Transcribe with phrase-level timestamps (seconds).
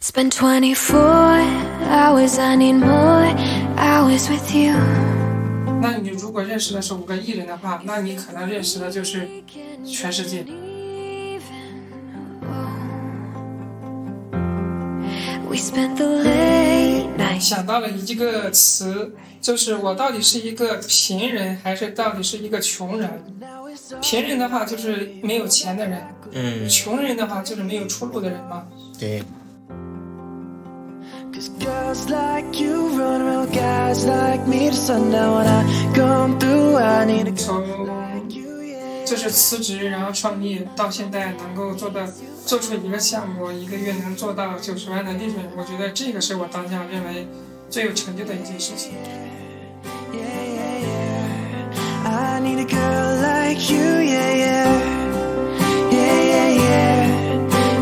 [0.00, 1.00] Spend 24
[1.88, 3.34] hours, I need more
[3.76, 4.74] hours with you.
[5.80, 9.28] 那你如果认识的是五个艺人的话，那你可能认识的就是
[9.84, 10.44] 全世界。
[15.48, 17.40] We spent the late nights.
[17.40, 23.22] 想到了一个词，就是我到底是一个贫人，还是到底是一个穷人？
[24.00, 26.02] 贫人的话就是没有钱的人，
[26.32, 28.64] 嗯，穷人的话就是没有出路的人嘛。
[28.98, 29.22] 对，
[31.34, 35.34] Cause girls like you run around guys like me to sundown.
[35.34, 37.26] When I come through, I need
[38.30, 39.04] you, yeah.
[39.04, 42.02] 就是辞职，然后创业，到现在能够做到
[42.46, 47.26] 做出一个项目，一个月能做到九十万的利润，我觉得这个是我当下认为
[47.68, 48.92] 最有成就的一件事情。
[50.12, 50.22] Yeah,
[50.54, 52.06] yeah, yeah.
[52.06, 54.70] I need a girl like you, yeah, yeah.
[55.90, 57.10] Yeah, yeah, yeah.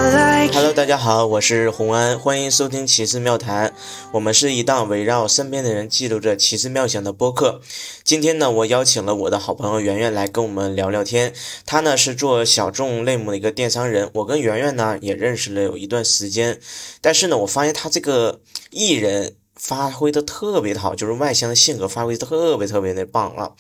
[0.54, 3.74] Hello，大家好，我是洪安，欢迎收听奇思妙谈。
[4.12, 7.62] 我们是一档围绕身边的人记录着奇思妙想的播客。
[8.04, 11.34] 今天呢，我邀请了我的好朋友圆圆来跟我们聊聊天。
[11.66, 16.60] 他呢是做小众类目的一个电商人，我跟圆圆呢也认识了有一段时间。
[17.02, 23.52] 但是呢，我发现他这个艺人发挥的特别的好，就是外向的性格发挥的特别特别的棒啊。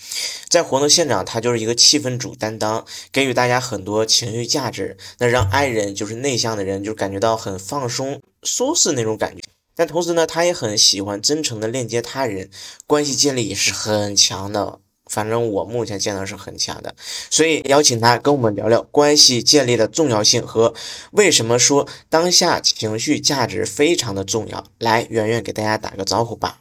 [0.48, 9.42] 在活动现场，他就是一个气氛主担当，给予大家很多情绪价值，那让爱人就是内向的人就感觉到很放松、舒适那种感觉。
[9.75, 12.50] 但同时呢，他也很喜欢真诚的链接他人，
[12.88, 14.80] 关系建立也是很强的。
[15.09, 16.95] 反正我目前见到是很强的，
[17.30, 20.73] 所以邀请他跟我们聊聊关系建立的重要性和
[21.11, 24.63] 为什么说当下情绪价值非常的重要。
[24.80, 26.59] 来，圆圆给大家打个招呼吧。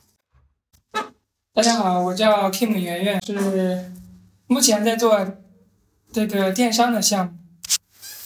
[1.55, 3.93] 大家好，我叫 Kim 圆圆，是
[4.47, 5.27] 目前在做
[6.13, 7.33] 这个电商的项目，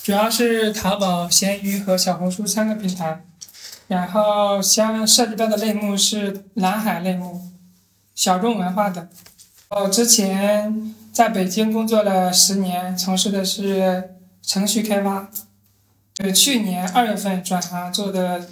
[0.02, 3.24] 主要是淘宝、闲鱼和小红书三个平台，
[3.86, 7.41] 然后相涉及到的类目是蓝海类目，
[8.14, 9.08] 小众文化的。
[9.70, 15.31] 我之前在北京工作了十年，从事的是程序开发，
[16.19, 18.50] 呃，去年二月份转行做的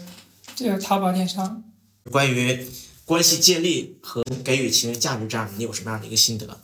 [0.55, 1.65] 这个淘宝电商。
[2.09, 2.65] 关于
[3.05, 6.61] 关系建立和给予情人价值这样，你有什么样的一个心得？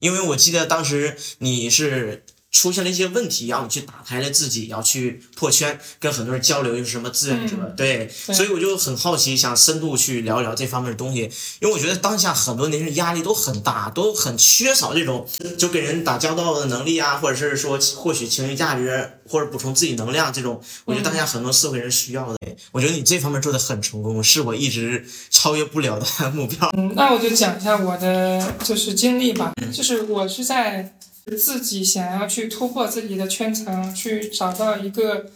[0.00, 11.22] 因为我记得当时你是出现了一些问题，然后你去打开了自己，然后去破圈，跟很多人交流，又是什么志愿者，嗯对，对所以我就很好奇，想深度去聊一聊这方面的东西，
[11.60, 15.26] 因为我觉得当下很多年轻人压力都很大，都很缺少这种
[15.58, 22.38] 就跟人打交道的能力啊，或者是说获取情绪价值或者补充自己能量这种，我觉得当下很多社会人需要的。
[22.70, 26.70] 我觉得你这方面做的很成功，是我一直超越不了的 目标。
[26.76, 30.96] 嗯，那我就讲一下我的就是经历吧，就是我是在
[31.38, 35.26] 自己想要去突破自己的圈层，去找到一个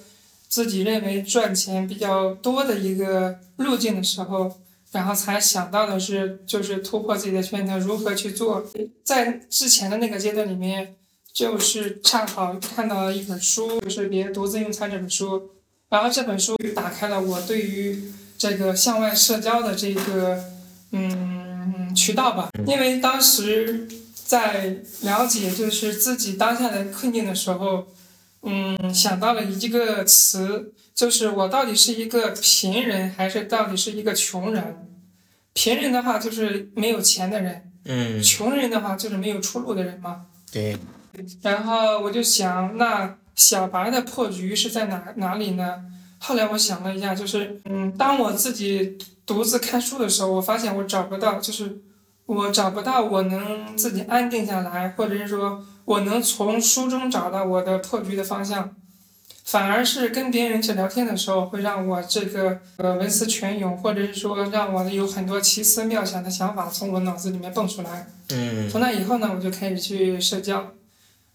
[0.49, 4.61] 自己认为赚钱比较多的一个路径的时候，
[4.93, 8.65] 然后才想到的是就是突破自己的圈层如何去做。
[9.05, 10.95] 在之前的那个阶段里面，
[11.33, 15.51] 就是恰好看到了一本书，就是《别独自用餐》这本书，
[15.89, 20.43] 然后这本书打开了我对于这个向外社交的这个
[20.93, 23.89] 嗯渠道吧，因为当时
[24.29, 27.87] 在了解就是自己当下的困境的时候，
[28.43, 34.87] 嗯，想到了一个词，就是我到底是一个贫人，还是到底是一个穷人？
[35.55, 40.27] 贫人的话就是没有钱的人，嗯，穷人的话就是没有出路的人嘛。
[40.53, 40.77] 对，
[41.41, 45.83] 然后我就想，那小白的破局是在哪哪里呢？
[46.19, 51.81] 后来我想了一下，就是嗯，当我自己独自看书的时候，我发现我找不到，就是
[52.29, 58.77] 我找不到我能自己安定下来，或者是说我能从书中找到我的破局的方向，
[59.47, 68.07] 反而是跟别人去聊天的时候，会让我这个呃文思泉涌，或者是说让我有很多奇思妙想的想法从我脑子里面蹦出来。
[68.29, 70.75] 嗯从那以后呢，我就开始去社交，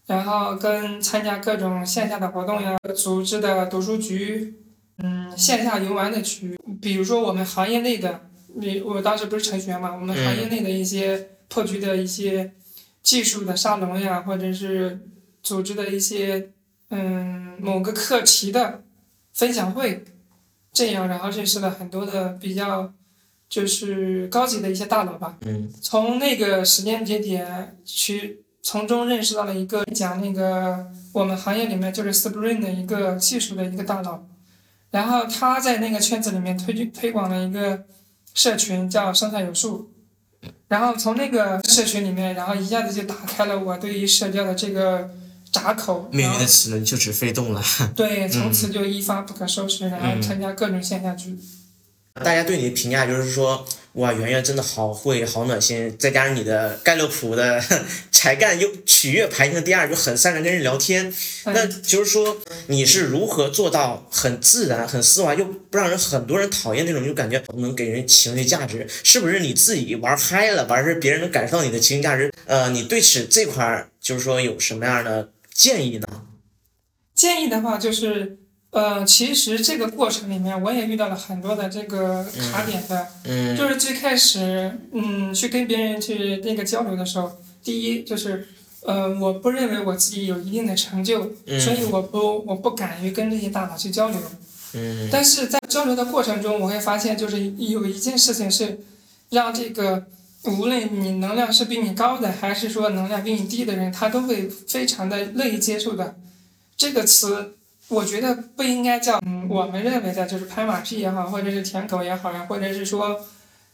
[0.06, 4.54] 然后跟参加各种线下的活动呀，组织的读书局，
[4.98, 8.20] 嗯，线下游玩的局，比如说我们行业内的，
[8.56, 12.52] 你我当时不是程序员嘛，我们行业内的一些破局的一些
[13.02, 15.00] 技术的沙龙呀，或者是
[15.42, 16.50] 组织的一些
[16.90, 18.82] 嗯某个课题的
[19.32, 20.04] 分享会，
[20.72, 22.92] 这样然后认识了很多的比较
[23.48, 25.36] 就是高级的一些大佬吧。
[25.42, 34.24] 嗯从那个时间节点去从中认识到了一个讲那个我们行业里面就是 Spring 的一个技术的一个大佬，
[34.90, 37.84] 然后他在那个圈子里面推推广了一个
[38.34, 39.90] 社群叫生态有数，
[40.68, 45.08] 然后从那个社群里面，然后一下子就打开了我对于社交的这个
[45.52, 47.62] 闸口，命运的齿轮就只飞动了。
[47.94, 51.38] 对，从此就一发不可收拾，然后参加各种线下剧。
[52.14, 57.62] 大家对你的评价就是说，哇，圆圆真的好会，好暖心，再加上你的盖洛普的
[58.10, 61.14] 才干又取悦排名第二，就很擅长跟人聊天。
[61.44, 62.36] 那就是说，
[62.66, 68.84] 你是如何做到很自然、很丝滑，又不让人很多人讨厌那种，就感觉能给人情绪价值？
[69.04, 72.32] 是不是你自己玩嗨了，完事儿别人能感受到你的情绪价值？
[72.46, 76.06] 呃，你对此这块儿就是说有什么样的建议呢？
[77.14, 78.38] 建议的话就是，
[78.74, 87.30] 呃，其实这个过程里面我也遇到了很多的这个卡点的，嗯就是最开始，嗯，去跟别人去那个交流的时候，
[87.62, 88.48] 第一就是，
[88.82, 94.18] 呃，我不认为我自己有一定的成就，嗯所以我不我不敢于跟这些大佬去交流。
[94.74, 98.80] 嗯但是在交流的过程中，我会发现，就是有一件事情是
[99.30, 100.04] 让这个
[100.46, 106.16] 无论你能量是比你高的，还是说能量比你低的人，他都会非常的乐意接受的。
[106.76, 107.54] 这个词，
[107.88, 113.20] 我觉得不应该叫嗯我们认为的，就是拍马屁也好，或者是舔狗也好呀，或者是说，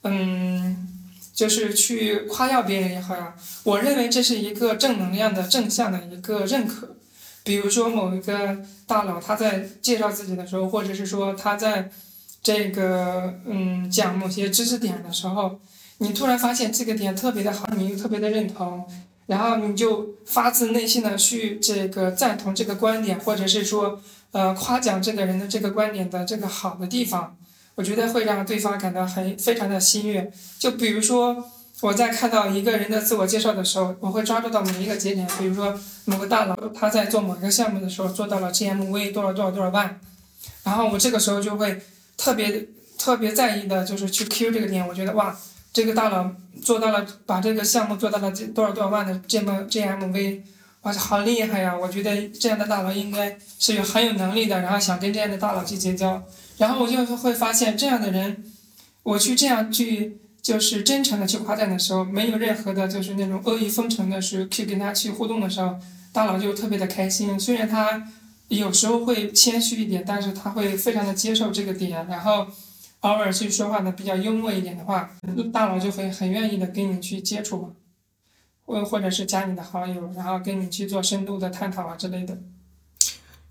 [0.02, 0.88] 嗯，
[1.32, 3.34] 就是去夸耀别人也好呀。
[3.64, 6.96] 我认为这是一个正能量的、正向的一个认可。
[7.42, 11.90] 比如说某一个大佬他在介绍自己的时候，或者是说他在
[12.42, 15.58] 这个嗯讲某些知识点的时候，
[15.98, 18.84] 你突然发现这个点特别的好，你又特别的认同，
[19.30, 27.36] 然后你就发自内心的去这个赞同这个观点，或者是说呃夸奖这个人的这个观点的这个好的地方，
[27.76, 30.30] 我觉得会让对方感到很非常的心悦。
[30.58, 31.50] 就比如说。
[31.82, 35.74] 我在看到一个人的自我介绍的时候，我会抓住到每一个节点，比如说
[36.04, 39.98] 某个大佬他在做某个项目的时候做到了 GMV 多少多少多少万，
[40.62, 41.80] 然后我这个时候就会
[42.18, 42.68] 特别
[42.98, 45.34] 特别在意的就是去 Q 这个点，我觉得哇，
[45.72, 46.30] 这个大佬
[46.62, 50.40] 做到了把这个项目做到了这多少多少万的这么 GMV，
[50.82, 51.76] 哇，好厉害呀！
[51.76, 56.22] 我觉得这样的大佬应该是有很有能力的，然后想跟这样的大佬去结交，
[56.58, 58.44] 然后我就会发现这样的人，
[59.02, 60.18] 我去这样去。
[60.42, 65.76] 就是真诚的去夸赞的时候，没有任何的，就是那种阿谀奉承的，是去跟他去互动的时候，
[66.14, 67.38] 大佬就特别的开心。
[67.38, 68.10] 虽然他
[68.48, 72.46] 有时候会谦虚一点，但是他会非常的接受这个点，然后
[73.00, 75.10] 偶尔去说话的比较幽默一点的话，
[75.52, 77.70] 大佬就会很愿意的跟你去接触嘛，
[78.64, 82.36] 或或者是加你的好友，然后跟你去做深度的探讨啊之类的。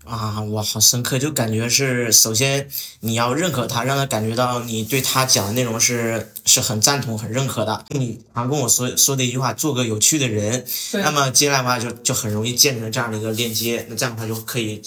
[0.04, 2.66] 啊，我好深刻，就感觉是首先
[3.00, 7.84] 你要认可他，让他感觉到你对他讲的内容是是很赞同、很认可的。
[7.90, 14.80] 你常跟我说说的一句话，做个有趣的人，对那么接下来的话就就很容易建成这样的一个链接，那这样的话就可以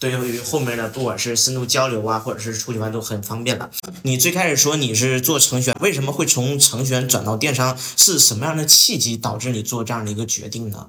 [0.00, 3.70] 对于后面的不管是深度交流啊，或者是出去玩都很方便了。
[4.02, 7.78] 你最开始说你是做程序员，为什么会从程序员转到电商？
[7.96, 10.88] 是什么样的契机导致你做这样的一个决定呢？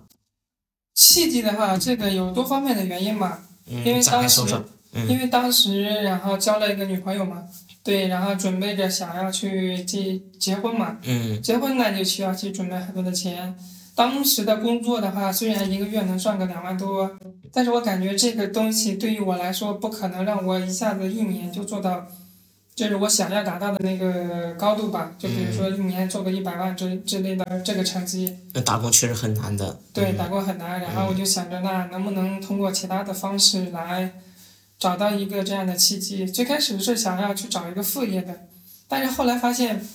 [0.95, 3.43] 契机的话，这个有多方面的原因吧。
[3.65, 4.41] 因为当时
[5.07, 7.43] 因为当时然后交了一个女朋友嘛，
[7.83, 13.55] 对，然后准备着想要去结结婚嘛，嗯结婚呢就需要去准备很多的钱。
[13.93, 17.11] 当时的工作的话，虽然一个月能赚个两万多，
[17.51, 22.07] 但是我感觉这个东西对于我来说不可能让我一下子一年就做到，
[22.73, 25.11] 就是我想要达到的那个高度吧。
[25.19, 29.77] 就比如说一年做个一百万之之类的这个成绩，那打工确实很难的。
[29.93, 30.79] 对，嗯打工很难。
[30.79, 34.13] 然后我就想着，那能不能通过其他的方式来
[34.79, 36.25] 找到一个这样的契机？
[36.25, 38.47] 最开始是想要去找一个副业的，
[38.87, 39.85] 但是后来发现，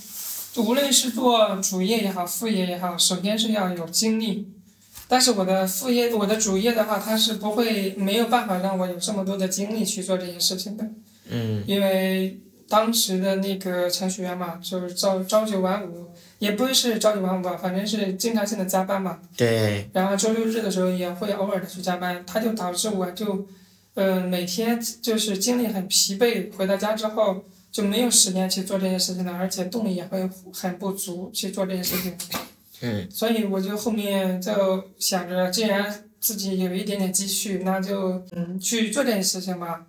[0.56, 4.48] 无论是做主业也好，副业也好，首先是要有精力。
[5.08, 10.84] 但是我的副业，我的主业的话，它是不会没有办法让我有这么多的精力去做这些事情的。
[11.30, 16.08] 嗯因为当时的那个程序员嘛，就是朝朝九晚五，
[16.40, 19.20] 也不是朝九晚五吧，反正是经常性的加班嘛。
[19.36, 23.46] 对，然后周六日的时候也会偶尔的去加班，它就导致我就，
[23.94, 27.44] 呃，每天就是精力很疲惫，回到家之后
[27.76, 32.16] 就没有时间去做这些事情了，而且动力也会很不足去做这些事情。
[32.80, 39.88] 嗯所以我就后面就想着，既然自己有一点点积蓄，那就嗯去做这件事情吧，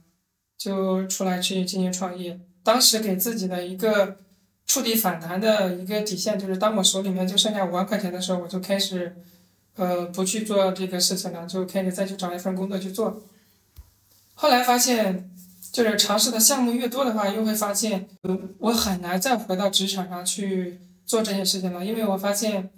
[0.57, 2.37] 就出来去进行创业。
[2.61, 4.17] 当时给自己的一个
[4.65, 9.15] 触底反弹的一个底线，就是当我手里面就剩下五万块钱的时候，我就开始，
[9.77, 13.23] 呃，不去做这个事情了，就开始再去找一份工作去做。
[14.33, 15.31] 后来发现，
[15.71, 22.69] 就是尝试的项目越多的话，又会发现，嗯，我很难再回到职场上去做这件事情了，因为我发现，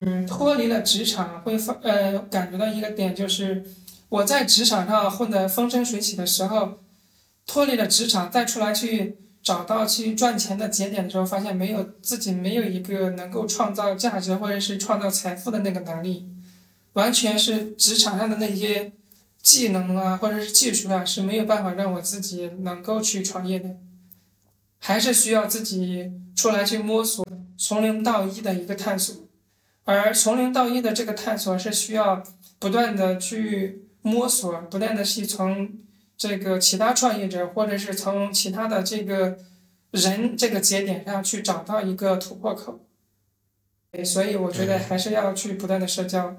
[0.00, 3.64] 嗯，脱离了职场会发呃感觉到一个点就是，
[4.08, 6.78] 我在职场上混得风生水起的时候，
[7.46, 16.28] 脱离了职场再出来去找到去赚钱的节点的时候，发现没有自己没有一个能够创造价值或者是创造财富的那个能力。
[16.94, 18.90] 完全是职场上的那些
[19.46, 23.76] 技能啊，或者是技术啊，是没有办法让我自己能够去创业的，
[24.80, 27.24] 还是需要自己出来去摸索，
[27.56, 29.14] 从零到一的一个探索。
[29.84, 32.24] 而从零到一的这个探索是需要
[32.58, 35.70] 不断的去摸索，不断的去从
[36.16, 39.38] 这个其他创业者，或者是从其他的这个
[39.92, 42.80] 人这个节点上去找到一个突破口。
[44.04, 46.36] 所以我觉得还是要去不断的社交，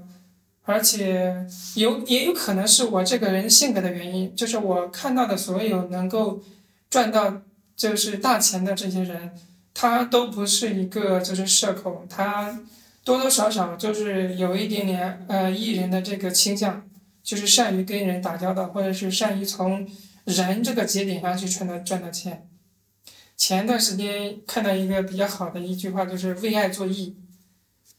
[0.67, 6.43] 而且有也有可能是我这个人性格的原因，就是我看到的所有能够
[6.89, 7.41] 赚到
[7.73, 9.31] 就是大钱的这些人，
[9.73, 12.59] 他都不是一个就是社恐，他
[13.05, 16.85] 多多少少就是有一点点呃艺人的这个倾向，
[17.23, 19.87] 就是善于跟人打交道，或者是善于从
[20.25, 22.45] 人这个节点上去赚到赚到钱。
[23.37, 27.15] 前段时间看到一个比较好的一句话，就是为爱作义。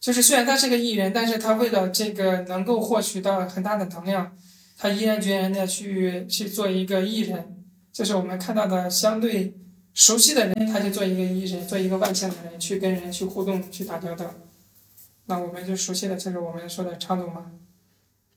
[0.00, 4.36] 就是虽然他是个艺人，但是他为了这个能够获取到很大的能量，
[4.76, 7.54] 他毅然决然的去去做一个艺人。
[7.92, 9.54] 就是我们看到的相对
[9.92, 14.32] 熟悉的人，他就做一个艺人，做一个外向的人，去跟人去互动，去打交道。
[15.26, 17.50] 那我们就熟悉的就是我们说的常总嘛，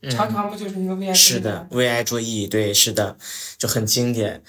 [0.09, 1.11] 常常不就是一个 VI？
[1.11, 3.17] 嗯是的，，VI 注意，对，是的，
[3.57, 4.41] 就很经典。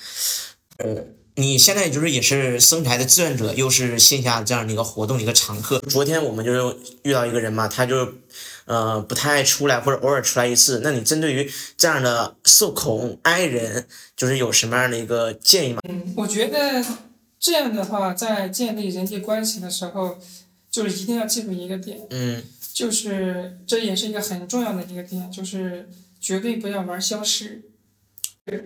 [0.78, 0.96] 呃，
[1.36, 5.78] 你现在就是也是生财的志愿者，又是线下这样的一个活动的一个常客。
[5.80, 8.12] 昨天我们就是遇到一个人嘛，他就
[8.66, 10.80] 呃不太爱出来，或者偶尔出来一次。
[10.84, 15.80] 那你针对于这样的社恐 I 人，就是有什么样的一个建议吗？
[15.88, 16.84] 嗯，我觉得
[17.40, 20.18] 这样的话，在建立人际关系的时候，
[20.70, 22.42] 就是一定要记住一个点，嗯
[22.74, 25.88] 就是这也是一个很重要的一个点，就是
[26.20, 27.62] 绝对不要玩消失。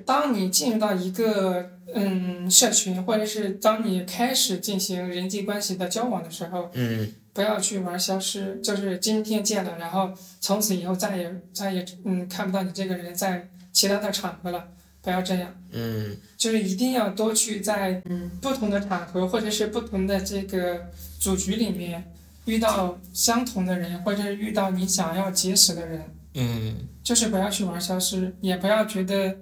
[0.04, 14.68] 当你进入到一个嗯社群，或者是当你开始进行人际关系的交往的时候，嗯不要去玩消失，就是今天见了，然后从此以后再也再也嗯看不到你这个人在其他的场合了，
[15.02, 15.54] 不要这样。
[15.73, 20.87] 嗯就是一定要多去在嗯不同的场合或者是不同的这个
[21.18, 22.02] 组局里面
[22.47, 26.02] 遇到相同的人，或者是遇到你想要结识的人，
[26.35, 29.37] 嗯就是不要去玩消失，也不要觉得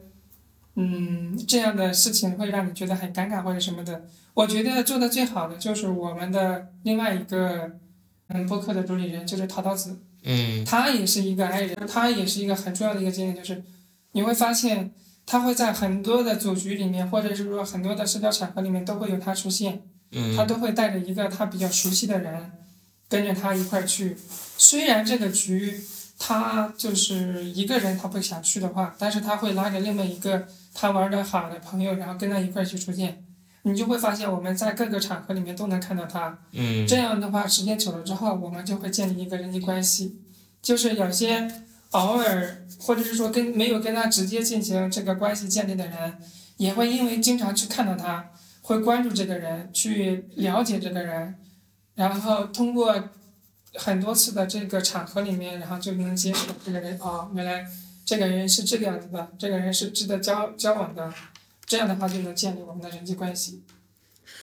[0.77, 4.05] 嗯这样的事情会让你觉得很尴尬或者什么的。
[4.35, 7.71] 我觉得做的最好的就是我们的另外一个
[8.29, 13.63] 嗯播客的主理人就是桃桃子，嗯他也是一个 I 人，他也是一个很重要的一个节点，就是
[14.13, 14.93] 你会发现
[15.25, 22.51] 他会在很多的组局里面，或者是说很多的社交场合里面都会有他出现，嗯他嗯都会带着一个他比较熟悉的人，
[23.09, 24.17] 跟着他一块儿去。
[24.59, 25.81] 虽然这个局
[26.19, 33.25] 他就是一个人他不想去的话，但是他会拉着另外一个他玩的好的朋友，然后跟他一块儿去出现。
[33.63, 40.21] 你就会发现我们在各个场合里面都能看到他，嗯这样的话，时间久了之后，我们就会建立一个人际关系。
[40.61, 41.51] 就是有些
[41.93, 46.19] 偶尔，或者是说跟没有跟他直接进行这个关系建立的人，
[46.59, 51.35] 也会因为经常去看到他，会关注这个人，去了解这个人，
[51.95, 52.95] 然后通过
[53.77, 57.67] 很多次的这个场合里面，然后就能接触这个人哦，原来
[58.05, 61.13] 这个人是这个样子的，这个人是值得交交往的，
[61.65, 63.63] 这样的话就能建立我们的人际关系。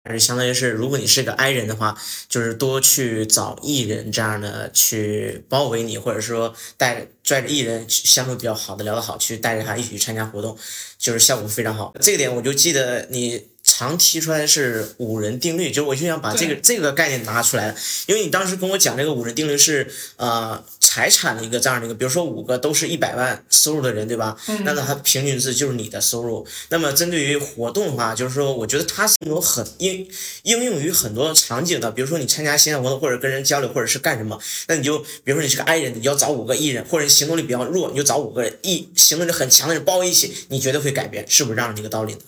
[0.03, 1.95] 而相当于是，如果你是个 I 人的话，
[2.27, 10.57] 就是多去找 E 人这样的去包围你，或者说带拽着 E 人去相处比较好的聊得好，去带着他一起去参加活动，
[10.97, 11.93] 就是效果非常好。
[12.01, 13.50] 这个点我就记得你
[13.88, 24.38] 常提出来是五人定律，就我就想把这个这个概念拿出来，因为你当时跟我讲这个五人定律是呃财产的一个这样的一个，比如说五个都是一百万收入的人，对吧？
[24.47, 26.45] 嗯那么它平均值就是你的收入。
[26.69, 30.07] 那么针对于活动的话，就是说，我觉得它是有很应
[30.43, 42.19] 应用于很多场景的，比如说你参加线下活动，或者跟人交流，或者是干什么，那你就比如说你是个 I 人，你要找五个 E 人，或者你行动力比较弱，你就找五个 E 行动力很强的人包围一起，你绝对会改变，是不是这样的一个道理呢？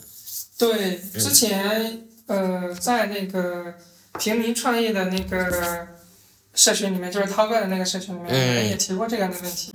[0.58, 3.74] 对，之前呃，在那个
[4.20, 5.88] 平民创业的那个
[6.54, 9.74] 社群里面，就是涛哥的那个社群里面，我们也提过这样的问题：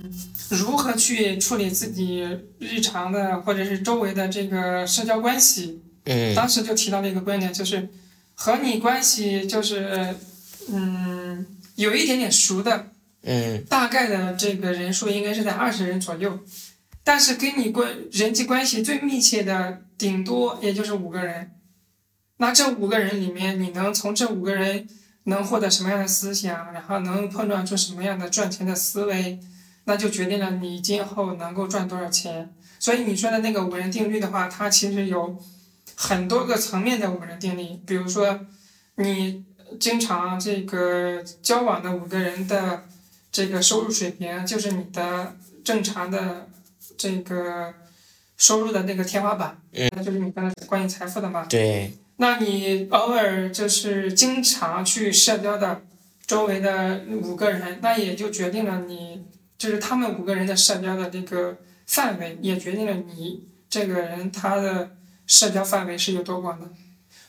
[0.49, 2.25] 如何去处理自己
[2.57, 5.81] 日常的或者是周围的这个社交关系？
[6.05, 6.33] 嗯。
[6.33, 7.89] 当时就提到了一个观点，就是
[8.33, 10.15] 和你关系就是
[10.71, 11.45] 嗯
[11.75, 12.87] 有一点点熟的，
[13.23, 13.61] 嗯。
[13.65, 16.39] 大概的这个人数应该是在二十人左右，
[17.09, 21.49] 但是跟你关人际关系最密切的，顶多也就是五个人。
[22.37, 24.87] 那这五个人里面，你能从这五个人
[25.23, 29.39] 能获得什么样的思想，然后能碰撞出什么样的赚钱的思维，
[29.85, 32.53] 那就决定了你今后能够赚多少钱。
[32.77, 35.35] 所以你说的那个五人定律的话，它其实有
[35.95, 38.39] 很多个层面的五人定律，比如说
[38.97, 39.43] 你
[39.79, 42.83] 经常这个交往的五个人的
[43.31, 46.47] 这个收入水平，就是你的正常的
[46.99, 47.73] 这个
[48.35, 51.45] 收入的那个天花板，嗯那就是你刚才关于财富的嘛。
[51.45, 55.81] 对，那你偶尔就是经常去社交的
[56.27, 59.25] 周围的五个人，那也就决定了你
[59.57, 64.91] 就是他们五个人的社交的这个范围，也决定了你这个人他的
[65.25, 66.69] 社交范围是有多广的。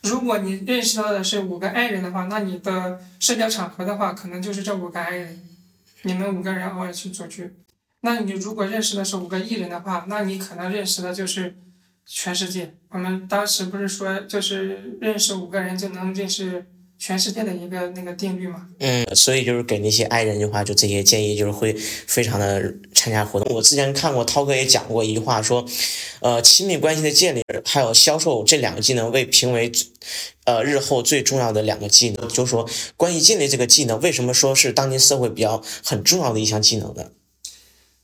[0.02, 5.40] 如果你认识到的是五个 I 人的话，那你的社交场合的话，可能就是这五个 I 人，
[6.02, 7.52] 你们五个人偶尔去组局。
[8.02, 11.56] 那你如果认识的是五个艺人的话，那你可能认识的就是
[12.06, 12.74] 全世界。
[12.90, 16.66] 我们当时不是说，就是认识五个人就能认识
[16.98, 18.66] 全世界的一个那个定律嘛？
[18.78, 23.54] 嗯，所以就是给那些爱人的话，就这些建议就是会非常的参加活动。
[23.54, 25.64] 我之前看过涛哥也讲过一句话，说，
[26.20, 29.70] 呃，亲密关系的建立还有销售这两个技能被评为，
[30.44, 32.28] 呃，日后最重要的两个技能。
[32.28, 37.10] 就是说，关系建立这个技能，为什么说是当今社会比较很重要的一项技能呢？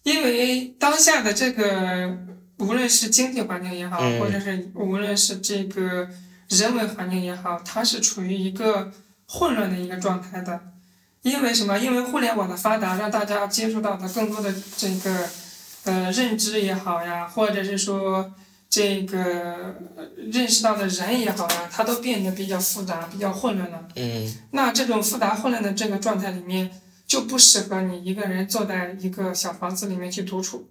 [0.07, 2.17] 因为当下的这个，
[2.59, 6.09] 无论是经济环境也好，嗯或者是无论是这个
[6.49, 8.93] 人文环境也好，它是处于一个
[9.27, 10.61] 混乱的一个状态的。
[11.23, 11.77] 因为什么？
[11.77, 15.29] 因为互联网的发达，让大家接触到的更多的这个
[15.83, 18.33] 呃认知也好呀，或者是说
[18.71, 23.89] 这个呃认识到的人也好呀，它都变得比较复杂、比较混乱了。
[23.97, 26.71] 嗯那这种复杂混乱的这个状态里面，
[27.07, 30.69] 就不适合你一个人坐在一个小房子里面去独处，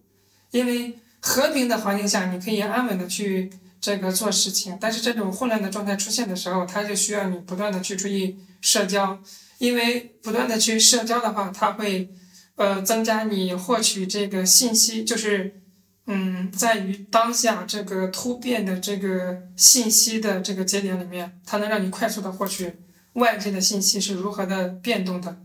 [0.51, 3.49] 因为和平的环境下，你可以安稳的去
[3.79, 9.19] 这个做事情，但是这种混乱的状态出现的时候，它就需要你不断的去注意社交，
[9.59, 12.09] 因为不断的去社交的话，它会
[12.55, 15.61] 呃增加你获取这个信息，就是
[16.07, 22.73] 嗯，在于当下这个突变的这个信息的这个节点里面，它能让你快速的获取
[23.13, 25.37] 外界的信息是如何的变动的。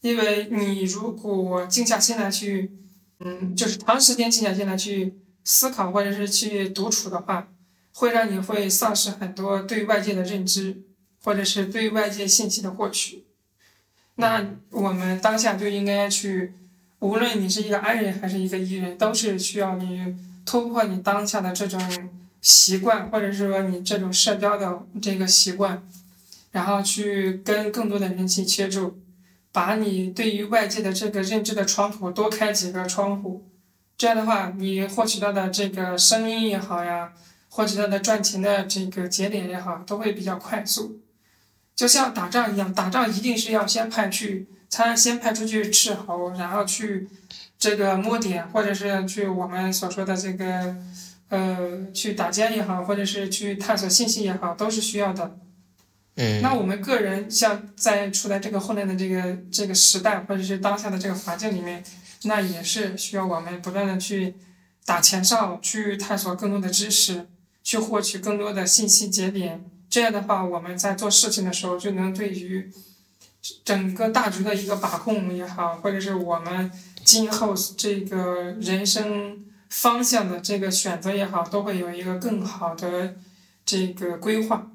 [0.00, 2.70] 因为你如果静下心来去，
[3.20, 5.14] 嗯，就是长时间静下心来去
[5.44, 7.48] 思考或者是去独处的话，
[7.92, 10.82] 会让你会丧失很多对外界的认知，
[11.24, 13.24] 或者是对外界信息的获取。
[14.14, 16.52] 那我们当下就应该去，
[17.00, 21.80] 无论你是一个 I 人还是一个 E 人，都是需要你突破你当下的这种
[22.40, 25.82] 习惯，或者是说你这种社交的这个习惯，
[26.52, 28.96] 然后去跟更多的人去接触。
[29.52, 33.48] 把你对于外界的这个认知的窗户多开几个窗户，
[33.96, 37.12] 这样的话，你获取到的这个声音也好呀，
[37.48, 41.00] 获取到的赚钱的这个节点也好，都会比较快速。
[41.74, 47.08] 就像打仗一样，打仗一定是要先派去，他先派出去斥候，然后去
[47.58, 50.76] 这个摸点，或者是去我们所说的这个，
[51.28, 55.38] 呃，去打尖也好，或者是去探索信息也好，都是需要的。
[56.42, 61.82] 那我们个人像在处在这个混乱的这个这个时代，或者是当下的这个环境里面，
[62.24, 64.34] 那也是需要我们不断的去
[64.84, 67.28] 打前哨，去探索更多的知识，
[67.62, 69.64] 去获取更多的信息节点。
[69.88, 72.68] 这样的话，我们在做事情的时候，就能对于
[73.64, 76.70] 整个大局的一个把控也好，或者是我们
[77.04, 83.14] 今后这个人生方向的这个选择也好，都会有一个更好的
[83.64, 84.72] 这个规划。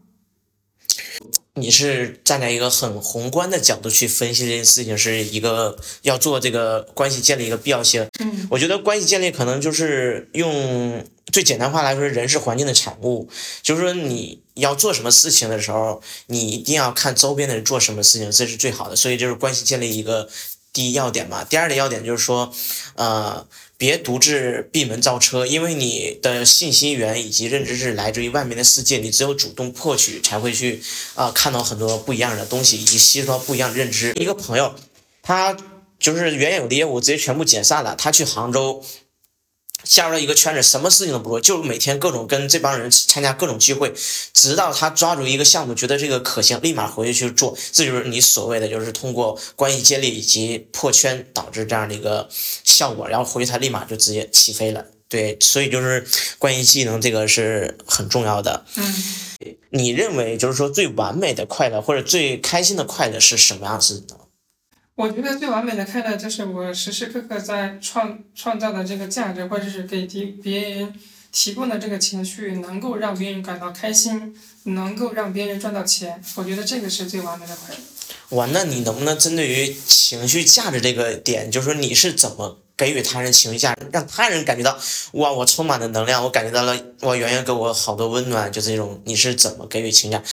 [1.55, 8.07] 你是站在一个很宏观的角度去分析这件事情，是一个要做这个关系建立一个必要性。
[8.19, 13.29] 嗯我觉得关系建立可能就是用最简单话来说，人是环境的产物。
[13.61, 18.95] 就是说你要做什么事情的时候，你一定要看周边的人做什么事情，这是最好的。
[18.95, 20.27] 所以就是关系建立一个
[20.71, 21.43] 第一要点嘛。
[21.43, 22.51] 第二的要点就是说，
[22.95, 23.45] 呃，
[23.83, 30.81] 别独自闭门造车，因为你的信息源以及认知是来自于外面的世界，你只有主动破取，才会去
[31.15, 34.13] 啊、看到很多不一样的东西，以及吸收到不一样的认知。
[34.15, 34.73] 一个朋友，
[35.21, 35.57] 他
[35.99, 38.81] 就是原有的业务直接全部解散了，他去杭州。
[39.83, 43.93] 加入了一个圈子，什么事情都不做，就每天各种跟这帮人参加各种聚会，
[44.33, 47.57] 直到他抓住一个项目，觉得这个可行，立马回去去做。
[47.71, 52.29] 这就是你所谓的，就是通过关系建立以及破圈导致这样的一个
[52.63, 54.85] 效果，然后回去他立马就直接起飞了。
[55.09, 56.05] 对，所以就是
[56.39, 58.65] 关系技能这个是很重要的。
[58.75, 58.95] 嗯。
[59.71, 64.21] 你认为就是说最完美的快乐或者最开心的快乐是什么样子的呢？
[64.95, 70.93] 我觉得最完美的快乐就是我时时刻刻在创创造的这个价值，或者是给提别人
[71.31, 76.23] 提供的这个情绪，能够让别人感到开心，能够让别人赚到钱。
[76.35, 77.81] 我觉得这个是最完美的快乐。
[78.37, 84.77] 哇，那你能不能针对于情绪价值这个点，就是说你是怎么给予他人情绪价值，让他人感觉到
[85.13, 90.23] 哇，我充满了能量，我感觉到了哇，圆圆给我好多温暖，就是这种，你是怎么给予情感？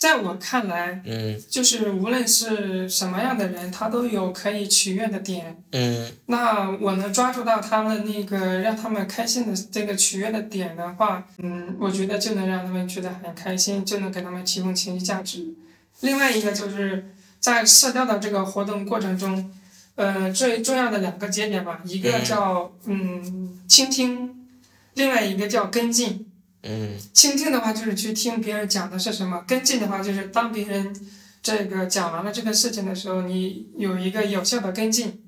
[0.00, 5.62] 在我看来，嗯就是无论是什么样的人，他都有可以取悦的点。
[5.72, 15.52] 嗯那我能抓住到他们那个让他们开心的这个取悦的点的话，嗯，我觉得就能让他们觉得很开心，就能给他们提供情绪价值。
[16.00, 19.52] 另外一个就是在社交的这个活动过程中，
[19.96, 24.48] 呃，最重要的两个节点吧，一个嗯叫嗯倾听，
[24.94, 26.26] 另外一个叫跟进。
[26.62, 30.94] 嗯倾听的话就是去听别人讲的是什么，跟进的话就是当别人
[31.42, 35.24] 这个讲完了这个事情的时候，你有一个有效的跟进。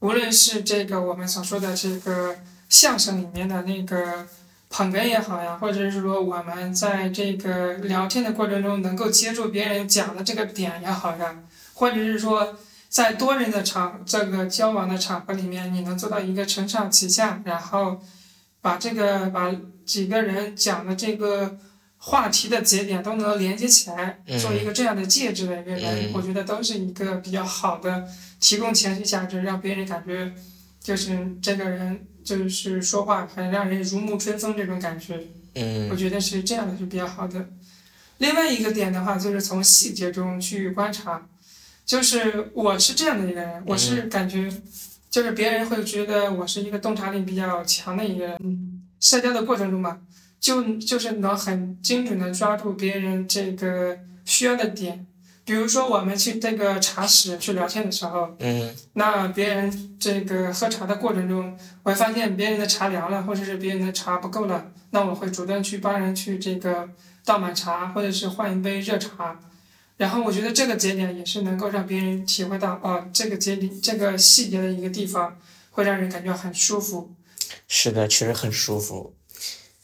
[0.00, 2.34] 无论是这个我们所说的这个
[2.70, 4.26] 相声里面的那个
[4.70, 11.36] 捧哏也好呀，或者是说我们在这个聊天的过程中能够接住别人讲的这个点也好呀，
[11.74, 12.56] 或者是说
[12.88, 18.00] 在多人的场这个交往的场合里面，你能做到一个承上启下，然后
[18.60, 21.58] 把这个把几个人讲的这个
[21.96, 24.38] 话题的节点都能连接起来，嗯。
[24.38, 26.12] 做一个这样的介质的一个人，嗯。
[26.14, 28.06] 我觉得都是一个比较好的
[28.38, 30.32] 提供情绪价值，让别人感觉
[30.80, 35.16] 就是这个人就是说话很让人如沐春风这种感觉，
[35.54, 35.88] 嗯。
[35.88, 37.48] 我嗯觉得是这样的是比较好的。
[38.18, 41.26] 另外一个点的话，就是从细节中去观察，
[41.86, 44.52] 就是我是这样的一个人，我是感觉，
[45.10, 49.98] 就是别人会觉得我是一个洞察力比较强的一个人，嗯，社交的过程中吧，
[50.38, 55.04] 就就是能很精准的抓住别人这个需要的点，
[55.44, 66.88] 比如说我们去这个茶室去聊天的时候，嗯那别人这个喝茶的过程中，我会发现别人的茶凉了，或者是别人的茶不够了，那我会主动去帮人去这个
[67.24, 69.40] 倒满茶，或者是换一杯热茶。
[70.00, 75.36] 然后我觉得这个节点也是能够让别人体会到，哦，这个节点这个细节的一个地方，
[75.72, 77.10] 会让人感觉很舒服。
[77.68, 79.12] 是的，确实很舒服。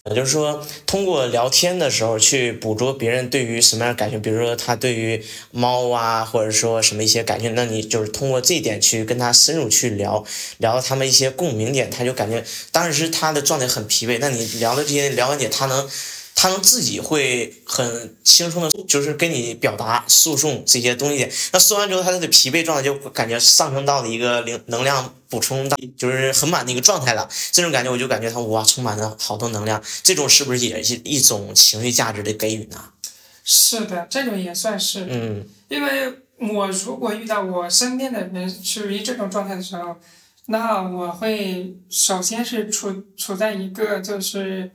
[0.07, 10.25] 也就是说，通过聊天的时候去捕捉别人对于什么样的感情，比如说他对于猫啊，或者说什么一些感情，那你就是通过这一点去跟他深入去聊，
[10.57, 15.87] 聊到他们一些共鸣点，他就感觉当时他的状态很疲惫，那你聊的这些聊完点，他能。
[16.37, 21.27] 他能自己会很轻松的，就是跟你表达、诉讼这些东西。
[21.53, 27.27] 那说完之后，他的疲惫状态就感觉上升到了一个灵能量补充到，就是很满的一个状态了。
[27.51, 29.83] 这种感觉，我就感觉他哇，充满了好多能量。
[30.03, 32.91] 这种是不是也是一种情绪价值的给予呢？
[33.43, 35.07] 是的，这种也算是。
[35.09, 39.97] 嗯因为我如果遇到我身边的人处于这种状态的时候，
[40.49, 44.71] 那我会首先是处处在一个就是，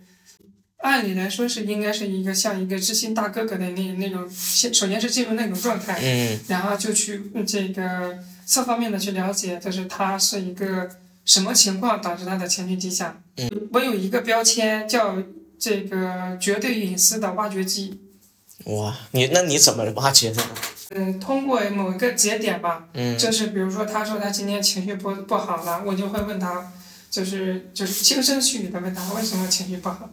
[0.81, 10.89] 按理来说是应该是一个像一个知心大哥哥的那那种，先首先是进入那种状态，嗯然后就去嗯这个侧方面的去了解，就是他是一个
[11.25, 13.21] 什么情况导致他的情绪低下。
[13.37, 15.17] 嗯，我有一个标签叫
[15.59, 17.99] 这个绝对隐私的挖掘机。
[18.65, 20.49] 哇，你那你怎么挖掘的呢？
[20.93, 26.71] 嗯，通过某一个节点吧，嗯就是比如说他说他今天情绪不不好了，我就会问他，
[27.09, 30.11] 就是就是轻声细语的问他为什么情绪不好了，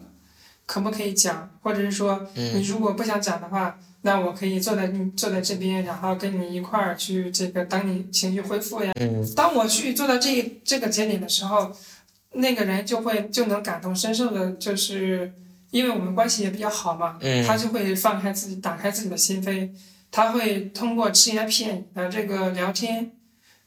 [0.68, 8.92] 可不可以讲，或者是说你嗯如果不想讲的话，那我可以坐在你坐在这边，然后跟你一块儿去这个等你情绪恢复呀。
[9.00, 11.72] 嗯当我去做到这这个节点的时候，
[12.34, 15.32] 那个人就会就能感同身受的，就是
[15.70, 19.70] 因为我们关系也比较好嘛，嗯他就会放开自己，打开自己的心扉，
[20.10, 23.10] 他会通过只言片语的这个聊天，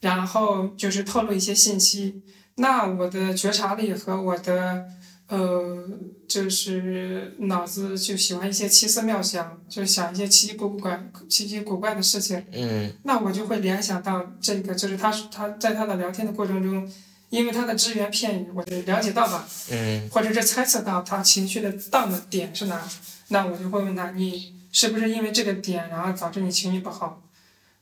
[0.02, 2.22] 然后就是透露一些信息。
[2.56, 4.86] 那我的觉察力和我的
[5.32, 5.88] 呃，
[6.28, 12.44] 就是脑子就喜欢一些奇思妙想，就想一些奇奇古怪、奇奇古怪的事情。
[12.52, 16.86] 嗯那我就会联想到这个，就是他他在他的聊天的过程中，
[17.30, 22.86] 因为他的只言片语，我就了解到吧，嗯或者是猜测到他情绪的荡的点是哪，
[23.30, 27.24] 那我就会问他，你是不是因为这个点，然后导致你情绪不好？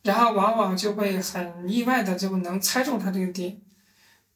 [0.03, 3.57] 然后往往就会很意外的就能猜中他这个点，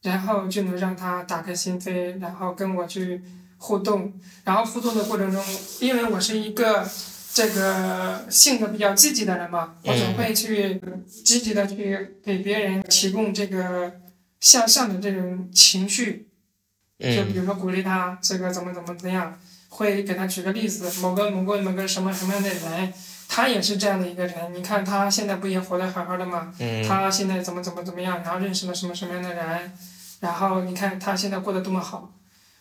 [0.04, 3.22] 然后就能让他打开心扉，然后跟我去
[3.58, 4.14] 互动。
[4.44, 5.44] 然后互动的过程中，
[5.80, 6.88] 因为我是一个
[7.34, 10.80] 这个性格比较积极的人嘛，我总会去
[11.24, 13.92] 积极的去给别人提供这个
[14.40, 16.28] 向上的这种情绪。
[17.00, 19.38] 就比嗯如说鼓励他这个怎么怎么怎样，
[19.70, 22.94] 会给他举个例子，某个某个某个什么什么样的人，
[23.28, 26.54] 他也是这样的一个人，你看他现在不也活得好好的吗？
[26.60, 29.72] 嗯他现在怎么怎么怎么样，然后认识了什么什么样的人，
[30.24, 32.14] 然后你看他现在过得多么好，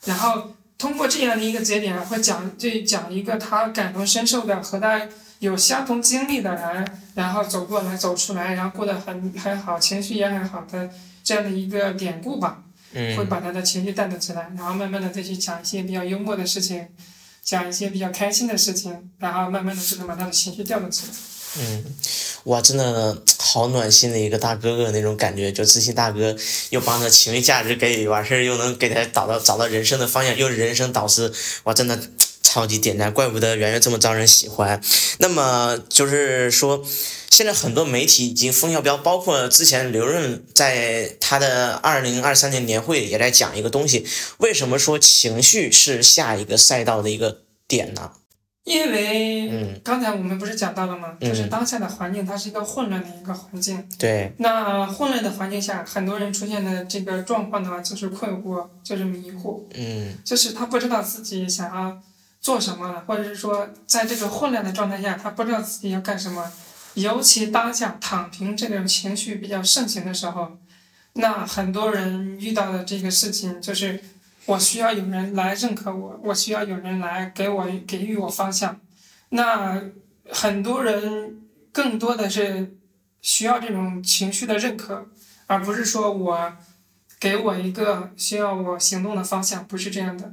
[0.05, 5.01] 然后通过这样的一个节点，会讲就讲一个他感同身受的和他
[5.39, 10.91] 有相同经历的人，然后走过来走出来，然后过得很很好，情绪也很好的
[11.23, 12.65] 这样的一个典故吧。
[12.93, 16.89] 会嗯把他的情绪带动起来，然后慢慢的再去讲一些比较幽默的事情，
[17.43, 21.13] 讲一些比较开心的事情，然后慢慢的就能把他的情绪调动起来。
[21.59, 21.85] 嗯，
[22.45, 26.35] 哇，真的好暖心的一个大哥哥那种感觉，就自信大哥
[26.71, 31.31] 又帮他情绪价值给，完事儿又能给他找到找到人生的方向，又是人生导师，
[31.65, 32.01] 哇，真的
[32.43, 34.83] 超级点赞，怪不得圆圆这么招人喜欢。
[35.19, 36.83] 那么就是说，
[37.31, 44.07] 现在很多媒体已经风向标，包括之前刘润在他的二零二三年年会也在讲一个东西，
[44.39, 48.13] 为什么说情绪是下一个赛道的一个点呢？
[48.65, 49.81] 因为嗯。
[49.85, 51.17] 刚才我们不是讲到了吗？
[51.21, 60.15] 就是嗯当下的环境它是一个混乱的一个环境，对，那混乱的环境下，很多人出现的这个状况的话，就是困惑，就是迷惑，嗯。
[60.25, 62.01] 就是他不知道自己想要
[62.41, 66.51] 做什么了，或者是说在这个混乱的状态下，他不知道自己要干什么。
[66.95, 70.59] 尤其当下躺平这种情绪比较盛行的时候，
[71.15, 73.99] 那很多人遇到的这个事情就是，
[74.47, 78.81] 我需要有人来认可我，我需要有人来给我给予我方向。
[79.31, 79.83] 那
[80.31, 82.77] 很多人更多的是
[83.21, 85.07] 需要这种情绪的认可，
[85.47, 86.53] 而不是说我
[87.21, 90.33] 给我一个需要我行动的方向，不是这样的。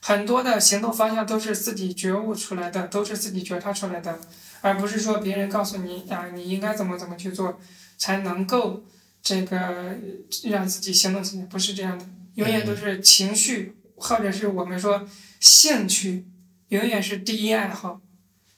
[0.00, 4.18] 很多的行动方向都是自己觉悟出来的，都是自己觉察出来的，
[4.60, 7.58] 而不是说别人告诉你啊，你应该怎么怎么去做，
[7.96, 8.84] 才能够
[9.20, 9.96] 这个
[10.44, 12.04] 让自己行动起来，不是这样的，
[12.36, 15.06] 永远都是情绪或者是我们说
[15.40, 16.26] 兴趣，
[16.68, 18.00] 永远是第一爱好，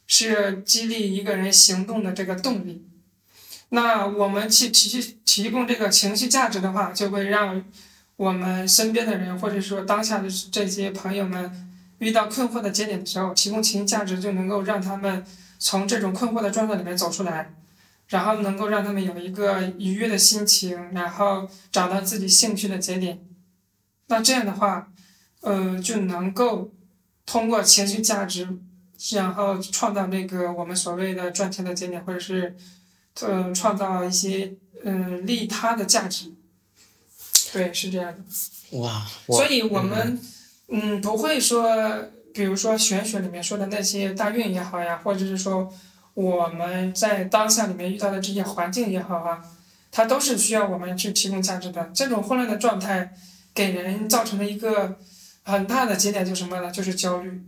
[0.07, 2.85] 是激励一个人行动的这个动力。
[3.71, 7.64] 那我们去提提供这个情绪价值的话，就会让
[8.17, 15.25] 我们身边的人，或者说当下的这些朋友们，遇到困惑的节点的时候，提供情绪价值，就能够让他们
[15.59, 17.55] 从这种困惑的状态里面走出来，
[18.09, 23.21] 然后能够让他们有一个愉悦的心情，然后找到自己兴趣的节点。
[24.09, 24.90] 那这样的话，
[25.40, 26.71] 呃，就能够
[27.25, 28.49] 通过情绪价值，
[29.12, 32.57] 然后创造那个我们所谓的赚钱的节点，或者是
[33.21, 36.33] 呃创造一些嗯、呃利他的价值。
[37.53, 38.79] 对，是这样的。
[38.79, 40.21] 哇，我所以我们
[40.68, 41.64] 嗯不会说，
[42.35, 45.73] 比如说玄学里面说的那些大运也好呀，或者是说
[46.14, 49.42] 我们在当下里面遇到的这些环境也好啊，
[49.90, 51.90] 它都是需要我们去提供价值的。
[51.94, 53.14] 这种混乱的状态
[53.55, 54.99] 给人造成了一个
[55.43, 56.71] 很大的节点，就是什么呢？
[56.71, 57.43] 就是焦虑。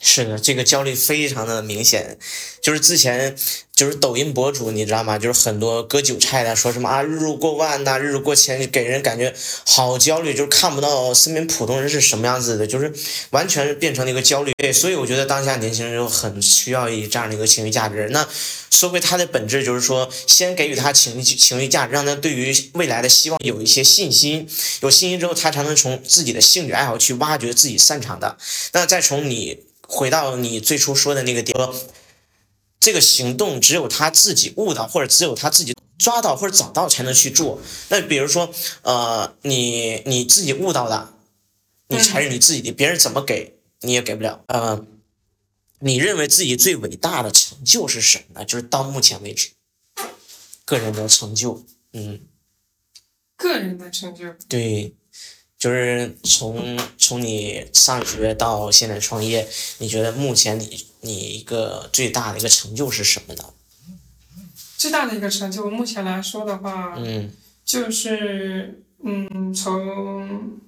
[0.00, 2.18] 是的，这个焦虑非常的明显，
[2.62, 3.36] 就是之前
[3.74, 5.18] 就是抖音博主，你知道吗？
[5.18, 9.34] 就是很多割韭菜的，说什么啊日入过万呐、日入过千，给人感觉
[9.66, 12.92] 好焦虑，就是看不到身边普通人是什么样子的，就是
[13.30, 14.52] 完全变成了一个焦虑。
[14.56, 18.08] 对，所以我觉得当下年轻人就很需要一这样的一个情绪价值。
[18.12, 18.26] 那
[18.70, 24.48] 说回它的本质，就是说先给予他情绪情绪价值，让他对于未来的希望有一些信心，
[24.80, 28.38] 有信心之后，他才能从自己的兴趣爱好去挖掘自己擅长的。
[28.72, 31.74] 那再从你回到你最初说的那个点，说
[32.78, 37.60] 这个行动只有他自己悟到，或者只有他自己抓到或者找到才能去做。
[37.88, 41.14] 那比如说，呃，你你自己悟到的，
[41.88, 44.44] 你才是你自己的，别人怎么给你也给不了。
[44.48, 44.84] 呃，
[45.78, 48.44] 你认为自己最伟大的成就是什么呢？
[48.44, 49.48] 就是到目前为止，
[50.64, 52.20] 个人的成就，嗯。
[53.40, 54.92] 个人的成就，对，
[55.58, 63.44] 就是从从你上学到现在创业，你觉得目前你你一个最大的一个成就是什么呢？
[64.76, 67.32] 最大的一个成就，目前来说的话，嗯
[67.64, 70.60] 就是嗯，从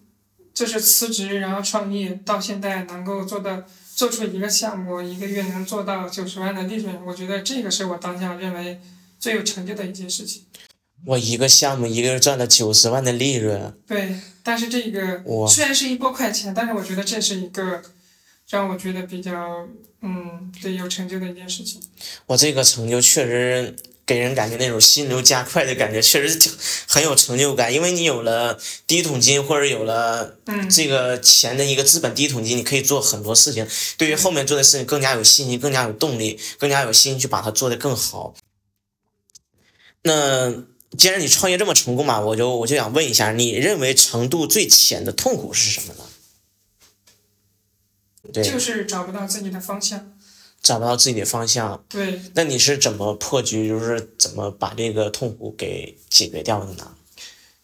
[0.53, 3.63] 就是辞职然后创业到现在能够做到
[3.95, 8.81] 做出一个项目，一个月能做到九十万的利润，我觉得这个是我当下认为
[9.21, 10.43] 最有成就的一件事情。
[11.07, 17.83] 我一个项目一个月赚了九十万的利润，对，但是这个虽然是一波快钱，但是我觉得这是一个
[18.49, 19.67] 让我觉得比较
[20.03, 21.81] 嗯对有成就的一件事情。
[22.27, 26.51] 我这个成就确实给人感觉那种心流加快的感觉，确实
[26.87, 38.35] 很有成就感，因为你有了第一桶金或者有了嗯，这个钱的一个资本第一桶金，你可以做很多事情，对于后面做的事情更加有信心，更加有动力，更加有心去把它做得更好。
[40.03, 40.65] 那
[40.99, 46.05] 既然你创业这么成功嘛，我就我就想问一下，你认为程度最浅的痛苦是什么呢？
[48.33, 50.17] 对，就是找不到自己的方向。
[50.63, 56.95] 找不到自己的方向，对，那你是怎么破局，就是怎么把这个痛苦给解决掉的呢？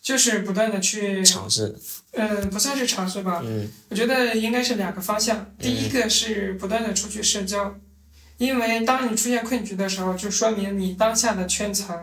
[0.00, 1.78] 就是不断的去尝试，
[2.12, 5.54] 嗯，不算是尝试吧，嗯我觉得应该是两个方向。
[5.58, 7.78] 第一个是不断的出去社交，
[8.38, 11.94] 因为当你出现困局的时候，就说明你当下的圈层、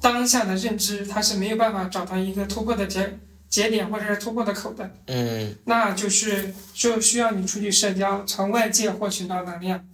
[0.00, 9.84] 当下的认知，它是没有办法找到一个突破的节节点或者是突破的口的，嗯那就是就需要你出去社交，从外界获取到能量。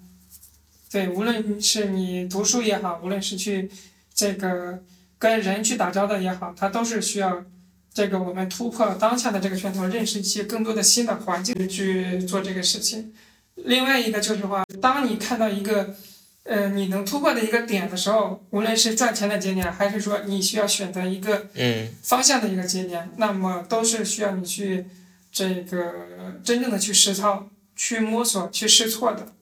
[0.90, 3.70] 对，无论是你读书也好，无论是去
[4.14, 4.82] 这个
[5.18, 7.44] 跟人去打交道也好，它都是需要
[7.92, 13.12] 这个我们突破当下的这个圈层，认识一些更多的新的环境去做这个事情。
[13.56, 15.96] 另外一个就是话，当你看到一个
[16.46, 24.86] 呃你能突破的一个点的时候，无论是赚钱的节点，还是说你需要选择一个嗯方向的一个节点，那么都是需要你去
[25.32, 25.92] 这个
[26.44, 29.32] 真正的去实操、去摸索、去试错的。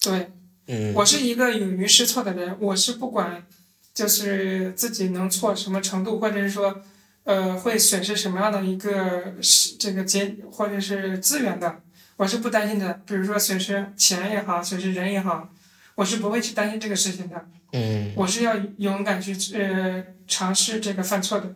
[0.00, 0.30] 对
[0.68, 3.44] 嗯我是一个勇于试错的人，我是不管
[3.92, 6.82] 就是自己能错什么程度，或者是说
[7.24, 11.82] 呃会损失什么样的一个是这个节或者是资源的，
[12.16, 13.00] 我是不担心的。
[13.04, 15.52] 比如说损失钱也好，损失人也好，
[16.00, 17.36] 我是不会去担心这个事情的。
[17.72, 21.54] 嗯我是要勇敢去呃尝试这个犯错的，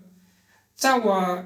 [0.77, 1.43] 在我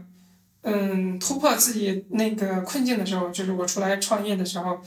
[0.63, 4.81] 嗯突破自己那个困境的时候，就是我出来创业的时候，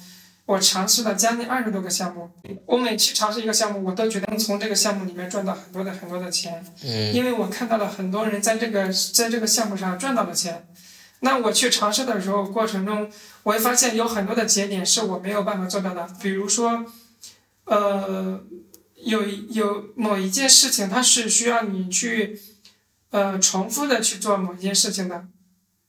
[0.45, 2.29] 我尝试了将近二十多个项目。
[2.65, 10.67] 我每去尝试一个项目，我都觉得能从这个项目里面赚到很多的很多的钱，嗯因为我看到了很多人在这个在这个项目上赚到了钱。
[11.21, 13.09] 那我去尝试的时候，过程中
[13.43, 16.83] 我会发现有很多的节点是我没有办法做到的，比如说，
[17.71, 18.43] 呃，
[18.95, 22.37] 有有某一件事情，它是需要你去，
[23.11, 25.25] 呃，重复的去做某一件事情的。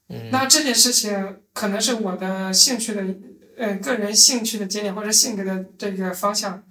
[0.09, 3.05] 嗯那这件事情可能是我的兴趣的，
[3.57, 6.63] 呃，个人兴趣的节点或者性格的这个方向，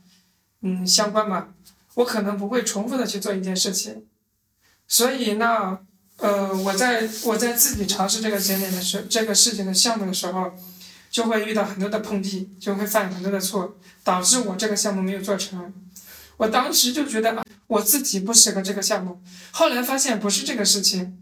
[0.61, 1.53] 嗯，相关吧。
[1.95, 4.05] 我可能不会重复的去做一件事情，
[4.87, 5.77] 所以那，
[6.19, 10.53] 呃，我在我在自己尝试这个节点的时这个事情的项目的时候，
[11.11, 15.71] 就会遇到很多的碰壁，就会犯很多的错，导致我这个项目没有做成。
[16.37, 19.21] 我当时就觉得啊，我自己不适合这个项目。
[19.51, 21.17] 后来发现不是这个事情，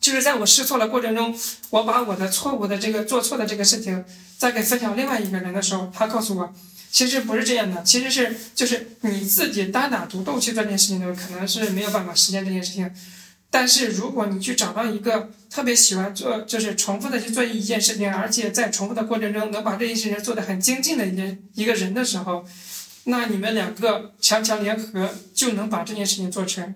[0.00, 1.34] 就是在我试错的过程中，
[1.70, 4.04] 我把我的错误的这个做错的这个事情，
[4.36, 6.52] 再给分享另外一个人的时候，他告诉我，
[6.90, 12.90] 其实不是这样的，其实是就是你自己单打独斗去做这件事情的时候，可能是没有办法实现这件事情。
[13.58, 22.44] 但是如果你去找到一个特别喜欢做，就是重复的去做一件事情，而且在重复的过程中能把这件事情做得很精进的一件一个人的时候，
[23.04, 26.74] 那你们两个强强联合就能把这件事情做成。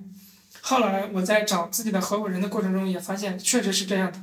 [0.63, 4.19] 后来我在找自己的合伙人的过程中也发现，确实是这样的。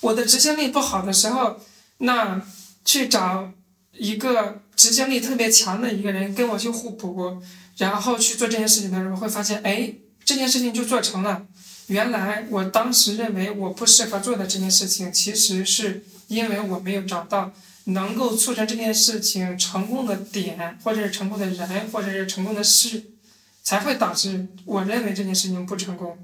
[0.00, 1.58] 我的执行力不好的时候，
[2.00, 2.38] 那
[2.84, 3.50] 去找
[3.92, 7.40] 一个执行力特别强的一个人跟我去互补，
[7.78, 11.46] 然后去做这件事情的时候，会发现，哎，这件事情就做成了。
[11.88, 17.52] 原来我当时认为我不适合做的这件事情，其实是因为我没有找到
[17.84, 23.02] 能够促成这件事情成功的点，或者是成功的人，或者是成功的事，
[23.62, 26.16] 才会导致我认为这件事情不成功。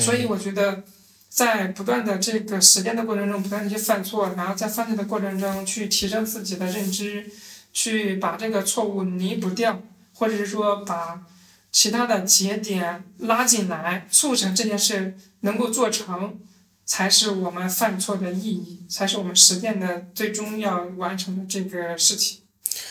[0.00, 0.84] 所以我觉得，
[1.28, 7.26] 在不断的这个实践的过程中，不断的去犯错，然后在犯错的过程中去提升自己的认知，
[7.72, 9.82] 去把这个错误弥补掉，
[10.14, 11.22] 或者是说把
[11.70, 16.38] 其他的节点拉进来，促成这件事能够做成，
[16.84, 22.38] 才是我们犯错的意义，才是我们实践的最终要完成的这个事情。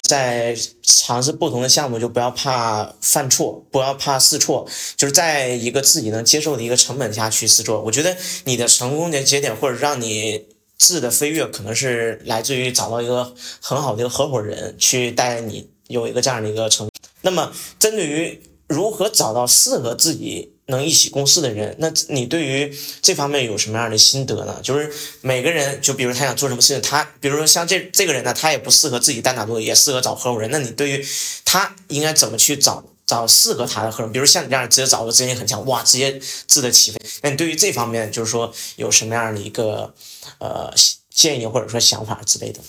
[0.02, 7.82] 在尝试不同的项目，就不要怕犯错，不要怕试错，就是在一个自己能接受的一个成本下去试错。
[7.82, 10.46] 我觉得你的成功的节点，或者让你
[10.78, 16.90] 质的飞跃，可能是来自于找到一个很好的一个合伙人，去带你有一个这样的一个成。
[17.22, 24.60] 那么，针对于如何找到适合自己能一起共事的人，那你对于这方面有什么样的心得呢？
[24.62, 30.52] 就是每个人，就比如他想做什么事情，他比如说像这这个人呢，他也不适合自己单打独斗，也适合找合伙人。
[30.52, 31.06] 那你对于
[31.46, 34.12] 他应该怎么去找找适合他的合伙人？
[34.12, 37.00] 比如像你这样直接找个执行力很强，哇，直接自得其飞。
[37.22, 39.94] 那你对于这方面，就是说有什么样的一个
[40.40, 40.74] 呃
[41.10, 42.68] 建议或者说想法之类的吗？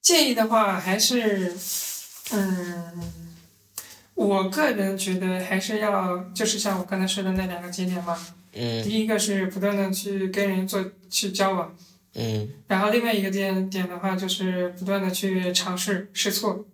[0.00, 1.54] 建议的话，还是，
[2.30, 3.12] 嗯，
[4.18, 8.18] 我个人觉得还是要，就是像我刚才说的那两个节点嘛。
[8.52, 11.72] 嗯第一个是不断的去跟人做去交往，
[12.14, 16.66] 嗯然后另外一个点点的话，就是不断的去尝试试错。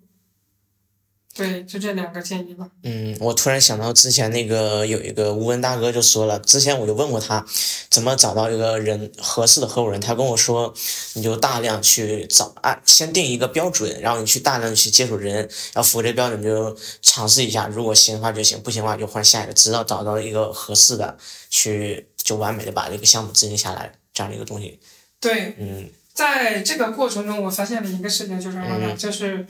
[1.35, 2.65] 对，就这两个建议吧。
[2.85, 7.45] 嗯，我突然想到之前那个有一个吴文大哥就说了，之前我就问过他
[7.91, 10.73] 怎么找到一个人合适的合伙人，他跟我说，
[11.15, 15.35] 你就大量去找，按先定一个标准，然后你去大量的去接触人，
[15.73, 21.19] 然后符合这个标准就尝试一下，如果行的话就行，不行的话就换下一个，直到找到一个合适的，
[21.51, 24.79] 去就完美的把这个项目执行下来，这样的一个东西。
[25.19, 28.87] 对，嗯在这个过程中，我发现了一个事情，就是什么呢？
[28.91, 29.45] 嗯就是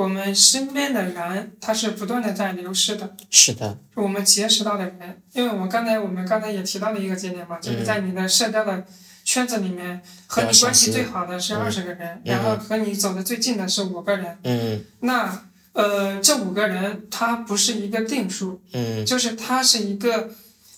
[0.00, 3.14] 我们身边的人他是不断的在流失的。
[3.28, 8.82] 是的，我们结识到的人，因为我刚才我们刚才也提到了一个节点嘛，就是在你的社交的
[9.24, 14.38] 圈子里面，和你关系最好的是嗯二十个人，然后和你走的最近的是五个人。
[14.44, 14.82] 嗯。
[15.00, 15.44] 那
[15.74, 19.04] 呃，这五个人他不是一个定数，嗯。
[19.04, 20.30] 就是他是一个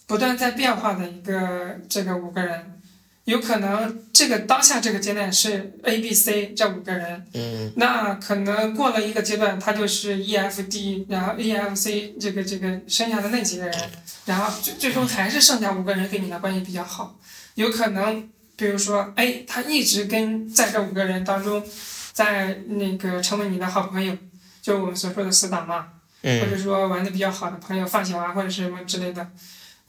[0.09, 2.82] 不断在变化的一个这个五个人，
[3.25, 7.73] 有可能这个当下这个阶段是 A、B、C 这五个人，嗯。
[7.77, 13.91] 那可能过了一个阶段，他就是 E、F、D，然后 E、F、C 这个这个剩下的那几个人，
[14.25, 17.17] 然后最最终还是剩下五个人跟你的关系比较好，
[17.55, 21.65] 有可能比如说 A 他一直跟在这五个人当中，
[22.13, 24.17] 在那个成为你的好朋友，
[24.61, 25.89] 就我们所说的死党嘛，或
[26.23, 29.25] 嗯者说玩的比较好的朋友、发小啊，或者是什么之类的。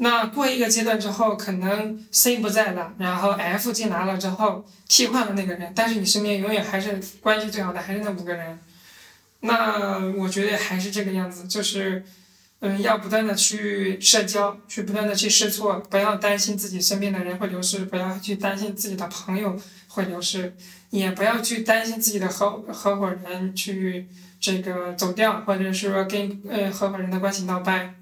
[0.03, 8.59] 那过一个阶段之后，可能 C 不在了，然后 F 进来了之后替换了那个人，但是你身边永远还是关系最好的还是那五个人。
[9.39, 12.03] 那我觉得还是这个样子，就是
[12.59, 20.53] 嗯，要不断的去社交，去不断的去试错，不要担心自己身边的人会流失，不要去担心自己的朋友会流失，
[20.89, 24.07] 也不要去担心自己的合合伙人去
[24.41, 27.93] 这个走掉，或者是说跟呃合伙人的关系闹掰。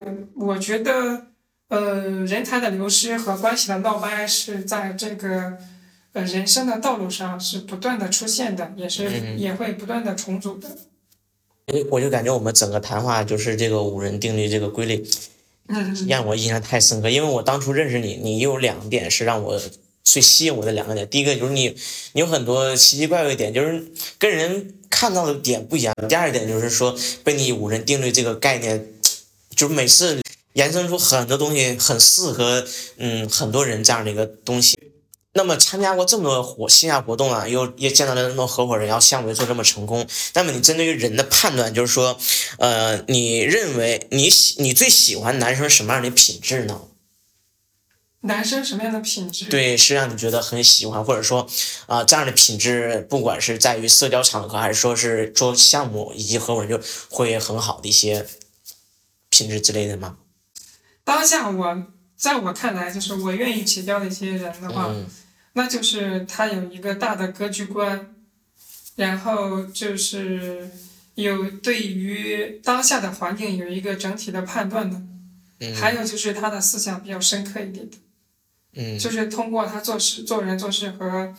[0.00, 1.26] 嗯，我觉得
[1.68, 5.58] 呃人才的流失和关系的闹掰是在这个
[6.12, 10.68] 呃人生的道路上是不断的出现的，也是、嗯也会不断的重组的。
[11.90, 15.06] 我就感觉我们整个谈话就是这个五人定律这个规律，
[15.66, 17.10] 嗯，让我印象太深刻。
[17.10, 19.60] 因为我当初认识你，你有两点是让我
[20.02, 21.06] 最吸引我的两个点。
[21.10, 21.76] 第一个就是你，
[22.14, 23.86] 你有很多奇奇怪怪的点，就是
[24.18, 25.94] 跟人看到的点不一样。
[26.08, 28.86] 第二点就是说，被你五人定律这个概念，
[29.54, 30.22] 就是每次
[30.58, 34.76] 延伸出很多东西，很适合嗯很多人这样的一个东西。
[35.34, 40.04] 那么参加过这么多活线下活动啊，又也见到了那么多合伙人，然后项目也做这么成功。
[40.34, 42.18] 那么你针对于人的判断，就是说，
[42.58, 46.80] 呃，你认为你喜你最喜欢男生什么样的品质呢？
[48.22, 49.44] 男生什么样的品质？
[49.44, 51.46] 对，是让你觉得很喜欢，或者说，
[51.86, 56.80] 啊、这样的品质，不管是在于社交场合，还是说是做项目以及合伙人，就
[57.10, 58.26] 会很好的一些
[59.28, 60.16] 品质之类的吗？
[61.08, 61.86] 当下我
[62.16, 65.06] 在我看来，就是我愿意结交的一些人的话，嗯。
[65.54, 68.14] 那就是他有一个大的格局观，
[68.96, 70.70] 然后就是
[71.14, 75.00] 有对于当下的环境有一个整体的判断的，
[75.60, 75.74] 嗯。
[75.74, 77.96] 还有就是他的思想比较深刻一点的，
[78.74, 78.98] 嗯。
[78.98, 81.34] 就是通过他做事、做人、做事和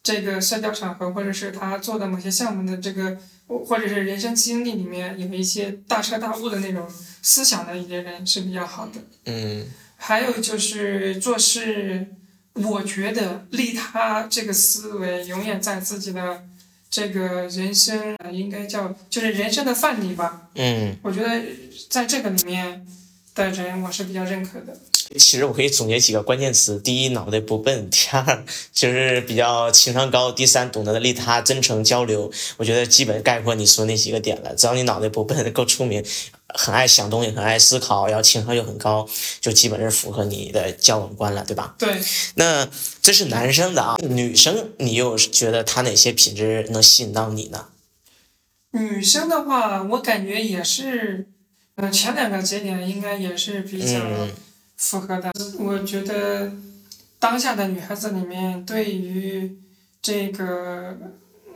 [0.00, 6.88] 这个社交场合，或者是他做的某些项目的这个，或者是人生经历里面有一些大彻大悟的那种
[7.22, 9.00] 思想的一些人是比较好的。
[9.26, 9.66] 嗯
[9.96, 12.06] 还有就是做事，
[12.52, 16.44] 我觉得利他这个思维永远在自己的
[16.88, 20.48] 这个人生，呃应该叫就是人生的范例吧。
[20.54, 21.42] 嗯，我觉得
[21.90, 22.86] 在这个里面
[23.34, 24.76] 的人，我是比较认可的。
[25.16, 32.30] 其实我可以总结几个关键词：第一，脑袋不笨；第二，就是比较情商高；第三，懂得利他、真诚交流。
[32.58, 34.54] 我觉得基本概括你说那几个点了。
[34.54, 36.04] 只要你脑袋不笨，够聪明，
[36.54, 39.08] 很爱想东西，很爱思考，然后情商又很高，
[39.40, 41.74] 就基本是符合你的交往观了，对吧？
[41.78, 42.00] 对，
[42.36, 42.68] 那
[43.02, 47.66] 这是男生的啊，女生你又觉得她哪些品质能吸引到你呢？
[48.72, 51.26] 女生的话，我感觉也是，
[51.76, 54.30] 嗯、前两个节点应该也是比较嗯
[54.76, 55.32] 符合的。
[55.58, 56.52] 我觉得
[57.18, 59.58] 当下的女孩子里面，对于
[60.02, 60.96] 这个，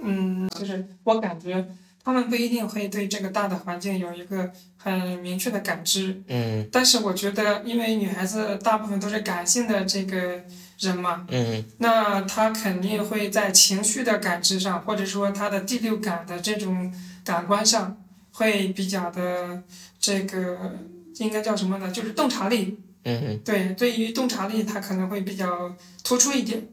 [0.03, 1.64] 嗯，就是我感觉
[2.05, 10.43] 她们不一定会对这个大的环境有一个很明确的感知，嗯但是我觉得，因为女孩子大部分都是感性的这个
[10.81, 16.93] 人嘛，嗯那她肯定会在情绪的感知上，或者说她的第六感的这种
[17.25, 17.97] 感官上，
[18.33, 19.63] 会比较的
[20.01, 20.77] 这个
[21.19, 21.91] 应该叫什么呢？
[21.91, 22.79] 就是洞察力。
[23.05, 25.75] 嗯对，对于洞察力，她可能会比较
[26.05, 26.69] 突出一点。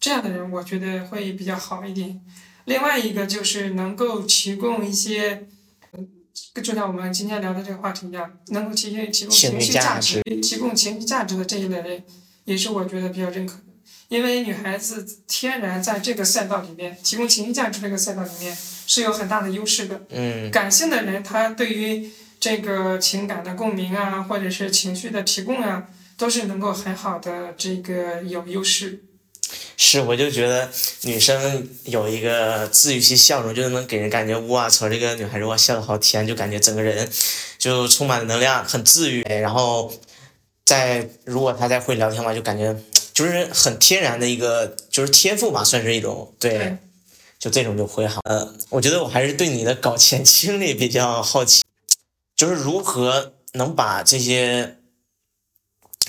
[0.00, 2.20] 这样的人，我觉得会比较好一点。
[2.66, 5.46] 另外一个就是能够提供一些，
[5.92, 6.08] 嗯
[6.62, 12.02] 就像我们今天聊的这个话题一样，能够提提供情情绪价值、提供情绪价值的这一类人，
[12.44, 13.60] 也是我觉得比较认可的。
[14.08, 18.56] 因为女孩子天然在这个赛道里面提供情绪价值这个赛道里面
[18.86, 20.02] 是有很大的优势的。
[20.10, 29.04] 嗯感性的人，他对于这个情感的共鸣啊，或者是情绪的提供啊，都是能够很好的这个有优势。
[29.76, 30.68] 是，我就觉得
[31.02, 37.08] 女生有一个治愈系笑容，就能给人感觉哇操，这个女孩子哇笑的好甜，就感觉整个人
[37.58, 39.22] 就充满了能量，很治愈。
[39.24, 39.92] 哎然后
[40.64, 42.76] 在如果她再会聊天的话，就感觉
[43.12, 46.58] 就是很天然的一个就是天赋吧，算是一种对。
[46.58, 46.76] 对
[47.36, 48.22] 就这种就会好。
[48.24, 51.62] 呃，我觉得我还是对你的搞钱经历比较好奇，
[52.34, 54.78] 就是如何能把这些，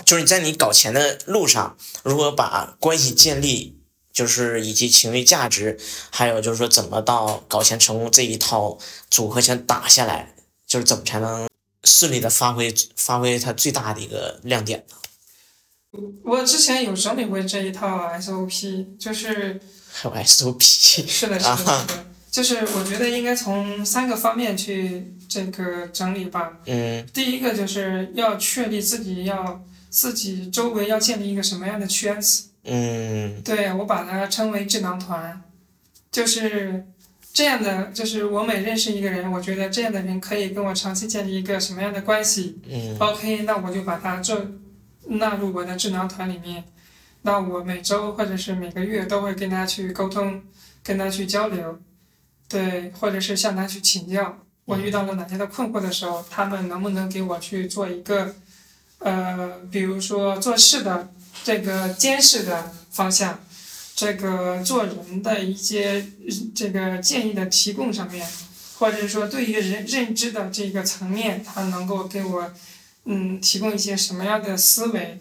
[0.04, 3.78] 就是你在你搞钱的路上，如何把关系建立，
[4.12, 5.80] 就是以及情绪价值，
[6.10, 8.78] 还有就是说怎么到搞钱成功这一套
[9.10, 10.36] 组合拳打下来，
[10.68, 11.48] 就是怎么才能
[11.84, 14.96] 顺利的发挥发挥它最大的一个亮点呢？
[16.24, 19.62] 我之前有整理过这一套 SOP，就是
[19.94, 20.60] 还有 SOP，
[21.08, 26.52] 是的，是的，是的，就是我觉得应该从三个方面去这个整理吧。
[26.66, 29.64] 嗯第一个就是要确立自己要
[29.96, 33.42] 自己周围要建立一个什么样的圈子，嗯。
[33.44, 35.42] 对我把它称为智囊团，
[36.12, 36.86] 就是
[37.32, 44.46] 这样的，就是我每认识一个人，我觉得这样的人可以跟我长期建立一个什么样的关系嗯，OK，那我就把他做
[45.06, 46.62] 纳入我的智囊团里面。
[47.22, 50.44] 那我每周或者是每个月都会跟他去沟通，
[50.84, 51.80] 跟他去交流，
[52.50, 58.36] 对，或者是向他去请教，我遇到了哪些的困惑的时候，他们能不能给我去做一个，
[59.06, 63.40] 呃，比如说做事的这个监视的方向，
[63.96, 66.04] 这个做人的一些
[66.56, 68.28] 这个建议的提供上面，
[68.80, 72.52] 或者说对于人认知的这个层面，他能够给我，
[73.04, 75.20] 嗯，提供一些什么样的思维，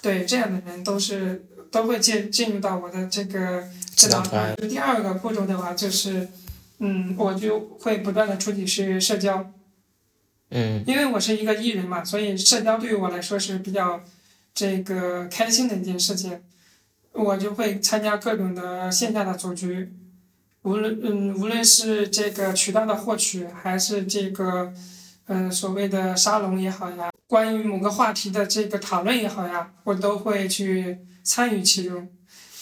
[0.00, 3.62] 对这样的人都是都会进进入到我的这个
[3.94, 4.56] 指导团。
[4.68, 6.28] 第二个步骤的话就是，
[6.80, 9.52] 嗯，我就会不断的出去是社交，
[10.52, 14.00] 嗯因为我是一个艺人嘛，所以社交对于我来说是比较
[14.54, 16.40] 这个开心的一件事情。
[17.12, 19.92] 我就会参加各种的线下的组局，
[20.62, 24.72] 无论嗯无论是这个渠道的获取，还是这个
[25.26, 32.08] 嗯、所谓的沙龙也好呀，关于某个话题的这个讨论也好呀，我都会去参与其中。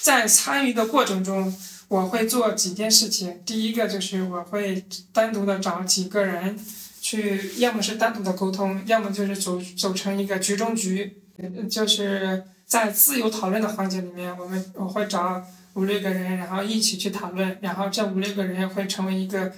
[0.03, 1.55] 在参与的过程中，
[1.89, 3.41] 我会做几件事情。
[3.47, 6.59] 第一个就是我会单独的找几个人，
[7.01, 15.43] 去要么是单独的沟通，要么就是组组成一个局中局，呃就是在自由讨论的环节里面，我们我会找
[15.75, 19.53] 五六个人，然后一起去讨论，然后这五六个人会成为一个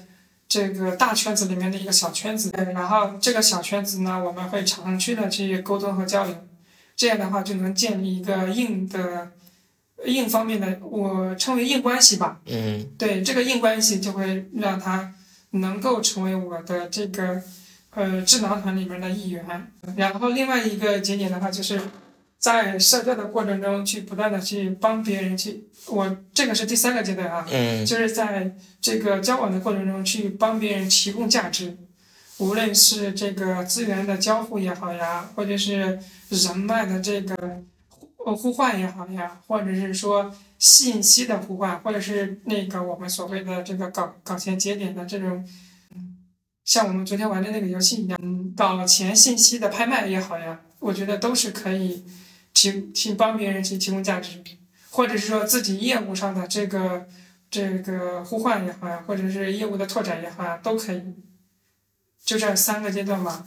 [0.48, 6.34] 这个大圈子里面的一个小圈子，然后这个小圈子呢，我们会长期的去沟通和交流，
[6.94, 9.32] 这样的话就能建立一个硬的
[10.04, 12.86] 硬方面的，我称为硬关系吧，嗯。
[12.98, 15.14] 对这个硬关系就会让他
[15.52, 17.42] 能够成为我的这个
[17.94, 19.72] 呃智囊团里面的一员。
[19.96, 21.80] 然后另外一个节点的话，就是
[22.38, 31.76] 在社交的过程中去不断的去帮别人去，我这个是第三个阶段啊，嗯就是在这个交往的过程中去帮别人提供价值，
[32.38, 35.98] 无论是这个资源的交互也好呀，或者是
[36.30, 37.62] 人脉的这个
[38.16, 45.44] 互互换也好呀，或者是说信息的互换，或者是那个我们所谓的这个搞搞钱节点的这种，
[46.64, 52.04] 像我们昨天玩的那个游戏一样，嗯搞钱信息的拍卖也好呀，我觉得都是可以
[52.54, 54.40] 提提帮别人去提供价值，
[54.90, 57.08] 或者是说自己业务上的这个
[57.50, 61.02] 这个互换也好呀，或者是业务的拓展也好呀，都可以。
[62.24, 63.44] 就这三个阶段吧，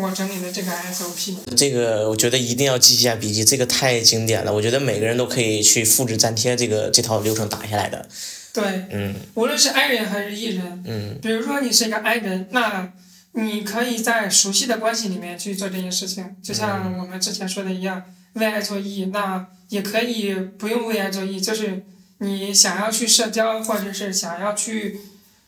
[0.00, 1.36] 我整理的这个 SOP。
[1.56, 8.08] 这个我觉得一定要记一下笔记，这个太经典了，我觉得每个人都可以去复制粘贴这个这套流程打下来的。
[8.52, 12.92] 对，嗯无论是 I 人还是 E 人，嗯比如说你是一个 I 人，那
[13.32, 21.84] 你可以在熟悉的关系里面去做这件事情，就像我们之前说的一样，为爱做 E，那也可以不用为爱做 E，就是
[22.18, 24.98] 你想要去社交，或者是想要去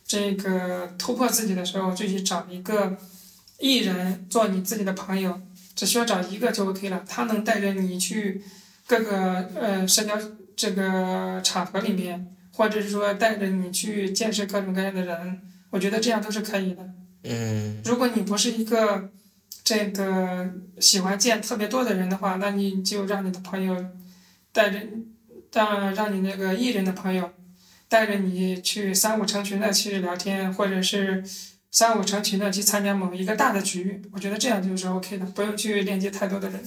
[0.07, 2.96] 这个突破自己的时候，就去找一个
[3.61, 5.40] E 人做你自己的朋友，
[5.76, 8.42] 只需要找一个就 OK 了，他能带着你去
[8.86, 10.18] 各个呃社交
[10.56, 12.26] 这个场合里面。
[12.52, 15.40] 或者是说带着你去见识各种各样的人，
[15.70, 16.86] 我觉得这样都是可以的。
[17.22, 19.08] 嗯如果你不是一个
[19.64, 23.82] 这个喜欢见特别多的人的话，那你就让你的朋友
[24.52, 24.78] 带着，
[25.52, 27.32] 让让你那个艺人的朋友
[27.88, 31.24] 带着你去三五成群的去聊天，或者是
[31.70, 36.60] 三五成群的去参加某一个大的局，我觉得这样就是 OK 的，不用去链接太多的人。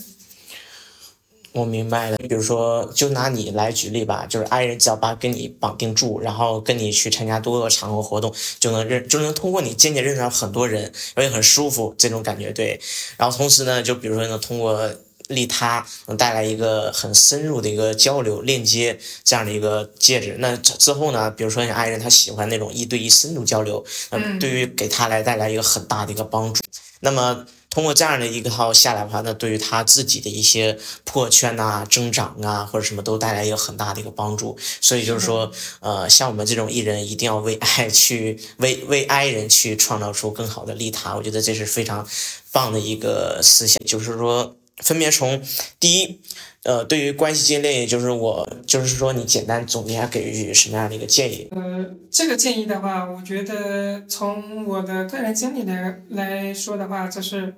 [1.51, 2.17] 我明白了。
[2.17, 12.51] 比如说，就拿你来举例吧，就是 I 人只要把跟你绑定住，然后跟你去参加多个场合活动，就能认就能通过你间接认识到很多人，而且很舒服这种感觉。
[12.51, 12.81] 对，
[13.17, 14.89] 然后同时呢，就比如说能通过
[15.33, 20.35] 利他，能带来一个很深入的一个交流链接这样的一个戒指。
[20.39, 26.61] 那之之后呢，比如说你爱人他喜欢那种一对一深度交流，那嗯对于给他来带来一个很大的一个帮助。
[27.01, 34.55] 那么通过这样的一个套下来的话，那对于他自己的一些破圈呐、增长啊或者什么都带来一个很大的一个帮助。
[34.79, 42.07] 所以就是说，呃，像我们这种艺人一定要为爱去为为爱人去创造出更好的利他，我觉得这是非常
[42.51, 43.83] 棒的一个思想。
[43.85, 45.41] 就是说，分别从
[45.79, 46.21] 第一。
[46.63, 51.49] 呃，对于关系建立，就是我，就是说，你简单总结下给予什么样的一个建议？
[51.51, 57.53] 呃，这个建议的话，我觉得从我的个人经历来来说的话，就是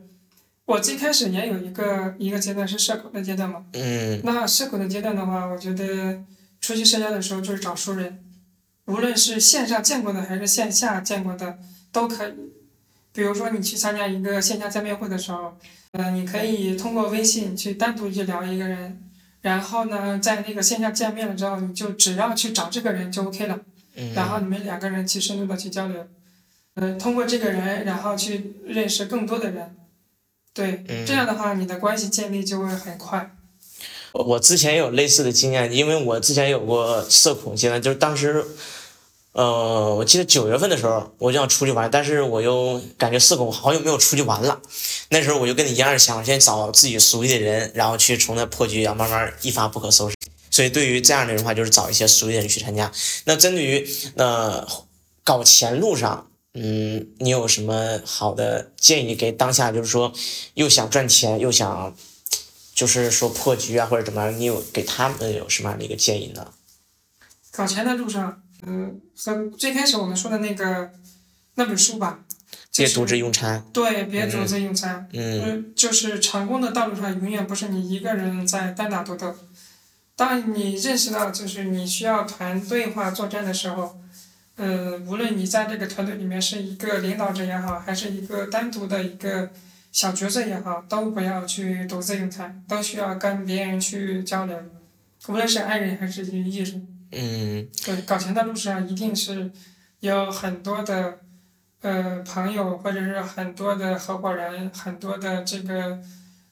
[0.65, 3.63] 我最开始也有一个一个阶段是社恐的阶段嘛。
[3.73, 6.23] 嗯那社恐的阶段的话，我觉得
[6.59, 8.25] 出去社交的时候就是找熟人，
[8.85, 11.59] 无论是线上见过的还是线下见过的
[11.91, 12.33] 都可以。
[13.13, 15.55] 比如说你去参加一个线下见面会的时候，
[15.97, 19.01] 呃，你可以通过微信去单独去聊一个人，
[19.41, 23.59] 然后呢，在那个线下见面了之后，你就只要去找这个人就 OK 了。
[23.97, 26.05] 嗯然后你们两个人去深入的去交流，
[26.73, 29.73] 呃，通过这个人，然后去认识更多的人，
[30.53, 33.31] 对，嗯这样的话你的关系建立就会很快。
[34.11, 38.45] 我我之前也有类似的经验，因为我之前有过社恐阶段，就是当时，
[39.35, 44.61] 呃，我记得九月份的时候，我就想出去玩，但是我又感觉社恐好久没有出去玩了。
[45.09, 50.15] 那时候我就跟你一样想，先找自己熟悉的人，然后去从那破局然后慢慢一发不可收拾。
[50.49, 52.89] 所以对于这样的人的话，就是找一些熟悉的人去参加。
[53.25, 54.65] 那针对于呃
[55.25, 60.13] 搞钱路上，嗯，你有什么好的建议给当下就是说
[60.53, 61.93] 又想赚钱又想
[62.73, 66.53] 就是说破局啊或者怎么样，你有给他们有什么样的一个建议呢？
[67.51, 70.89] 搞钱的路上，嗯、和最开始我们说的那个
[71.55, 72.19] 那本书吧，
[72.71, 75.07] 就是别独自用餐，对，别独自用餐。
[75.13, 79.35] 嗯嗯，就是成功的道路上永远不是你一个人在单打独斗。
[80.15, 83.99] 当你认识到就是你需要团队化作战的时候，
[84.55, 89.51] 呃，无论你在这个团队里面是一个领导者也好，还是一个单独的一个
[89.91, 94.57] 小角色也好，都不要去独自用餐，都需要跟别人去交流，
[95.27, 96.87] 无论是爱人还是艺人。
[97.11, 99.51] 嗯对，搞钱的路上一定是
[99.99, 101.19] 有很多的
[101.81, 105.99] 呃朋友，或者是很多的合伙人，很多的这个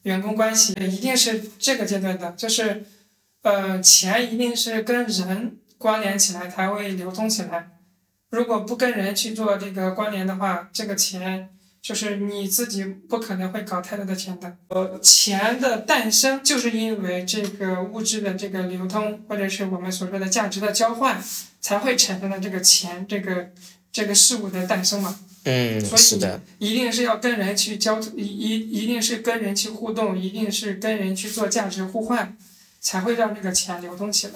[0.02, 2.84] 员工关系，一定是这个阶段的，就是
[3.42, 7.70] 呃钱一定是跟人关联起来才会流通起来，
[8.30, 11.50] 如果不跟人去做这个关联的话，这个钱。
[11.84, 14.56] 就是你自己不可能会搞太多的钱的。
[14.68, 21.22] 呃，钱的诞生就是因为这个物质的这个流通，或者是我们所说的价值的交换，
[21.60, 23.50] 才会产生了这个钱这个
[23.92, 25.20] 这个事物的诞生嘛。
[25.42, 32.34] 嗯，所以是的，一定是要跟人去交，一一一定是跟人去互动，一定是跟人去做价值互换，
[32.80, 34.32] 才会让这个钱流动起来。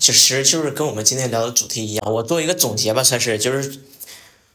[0.00, 2.12] 其实就是跟我们今天聊的主题一样。
[2.12, 3.78] 我做一个总结吧，算是就是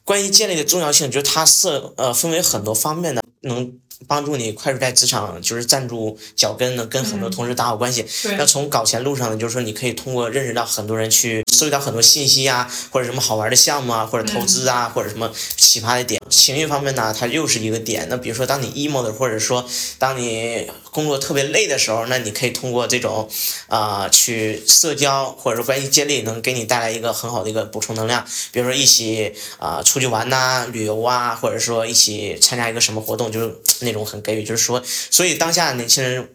[0.08, 3.74] 关于建立的重要性，就是它是呃分为很多方面的，能
[4.08, 8.06] 帮助你快速在职场就是站住脚跟，能跟很多嗯同事打好关系。
[8.24, 16.22] 那对，从搞钱路上呢，就是说你可以通过认识到很多人去收集到很多信息啊，或者什么好玩的项目啊，或者投资啊，或者什么奇葩的点。
[16.30, 18.08] 情绪方面呢，它又是一个点。
[18.10, 19.68] 那比如说，当你 emo 的，或者说
[20.00, 20.66] 当你
[20.98, 23.30] 工作特别累的时候，那你可以通过这种
[23.68, 28.26] 啊、去社交或者说关系建立，能给你带来一个很好的一个补充能量。
[28.52, 34.82] 比如说一起啊、出去玩呐、旅游啊，或者说一起参加一个什么活动，就是那种很给予，就是说，
[35.12, 36.28] 所以当下年轻人。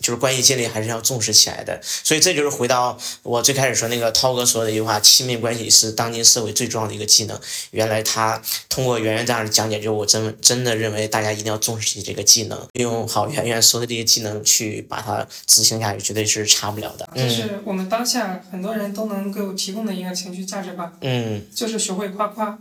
[0.00, 7.38] 就是关系建立还是要重视起来的，所以这就是回到我最开始说那个涛哥说的一句话：亲密关系是当今社会最重要的一个技能。
[7.70, 17.08] 原来他通过圆圆这样的讲解，就我真真的认为大家一定要重视起这个技能，用好圆圆说的这些技能去把它执行下去，绝对是差不了的。
[17.14, 21.44] 这嗯是我们当下很多人都能够提供的一个情绪价值吧，嗯。
[21.54, 22.58] 就是学会夸夸。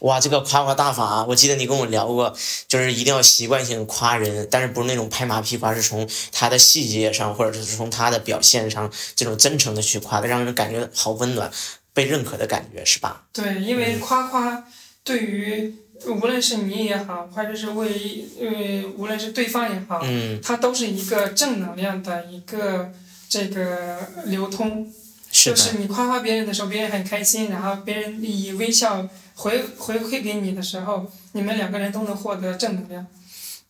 [0.00, 2.34] 哇，这个夸夸大法，我记得你跟我聊过，
[2.68, 11.50] 就是一定要习惯性夸人，但是不是那种拍马屁夸，是从他的细节上，或者是从他的表现上，这种真诚的去夸，让人感觉好温暖，
[11.92, 13.24] 被认可的感觉，是吧？
[13.32, 14.64] 对，因为夸夸
[15.04, 15.74] 对于
[16.06, 18.48] 无论是你也好，或者是为呃
[18.96, 22.90] 无论是对方也好，嗯，它都是一个正能量的一个
[23.28, 24.90] 这个流通。
[25.32, 29.06] 是的，就是你夸夸别人的时候，别人很开心，然后别人以微笑
[29.40, 33.06] 回回馈给你的时候，你们两个人都能获得正能量。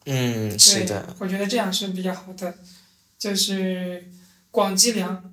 [0.04, 2.54] 嗯，是对的，，我觉得这样是比较好的，
[3.18, 4.10] 就是
[4.50, 5.32] 广积粮。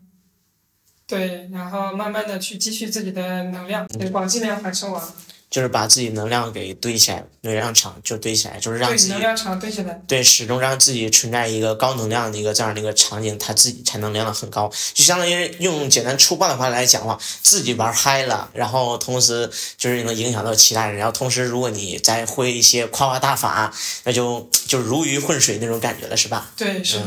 [1.07, 5.15] 对，然后慢慢的去积蓄自己的能量，对，广积粮，反称王。
[5.49, 10.01] 就是把自己能量给堆起来，能量场就堆起来，就是让自己对能量场堆起来。
[10.05, 14.69] 对，始终让自己存在一个高能量的一个这样的一个场景，他自己才能量的很高。
[14.93, 23.73] 就相当于用简单粗暴的话来讲的话，自己玩嗨了，然后同时就是能影响到其他人，然后同时如果你再会一些夸夸大法，
[24.03, 26.51] 那就就如鱼混水那种感觉了，是吧？
[26.57, 27.05] 对，是的。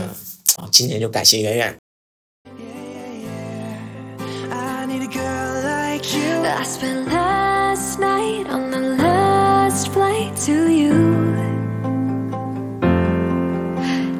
[0.62, 1.76] 嗯，今天就感谢圆圆。
[4.50, 6.40] I need a girl like you.
[7.80, 10.92] Last night on the last flight to you.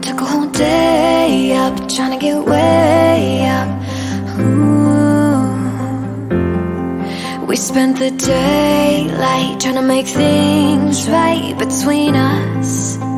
[0.01, 3.69] Took a whole day up, trying to get way up.
[4.41, 5.45] Ooh.
[7.47, 13.10] We spent the daylight trying to make things right between us.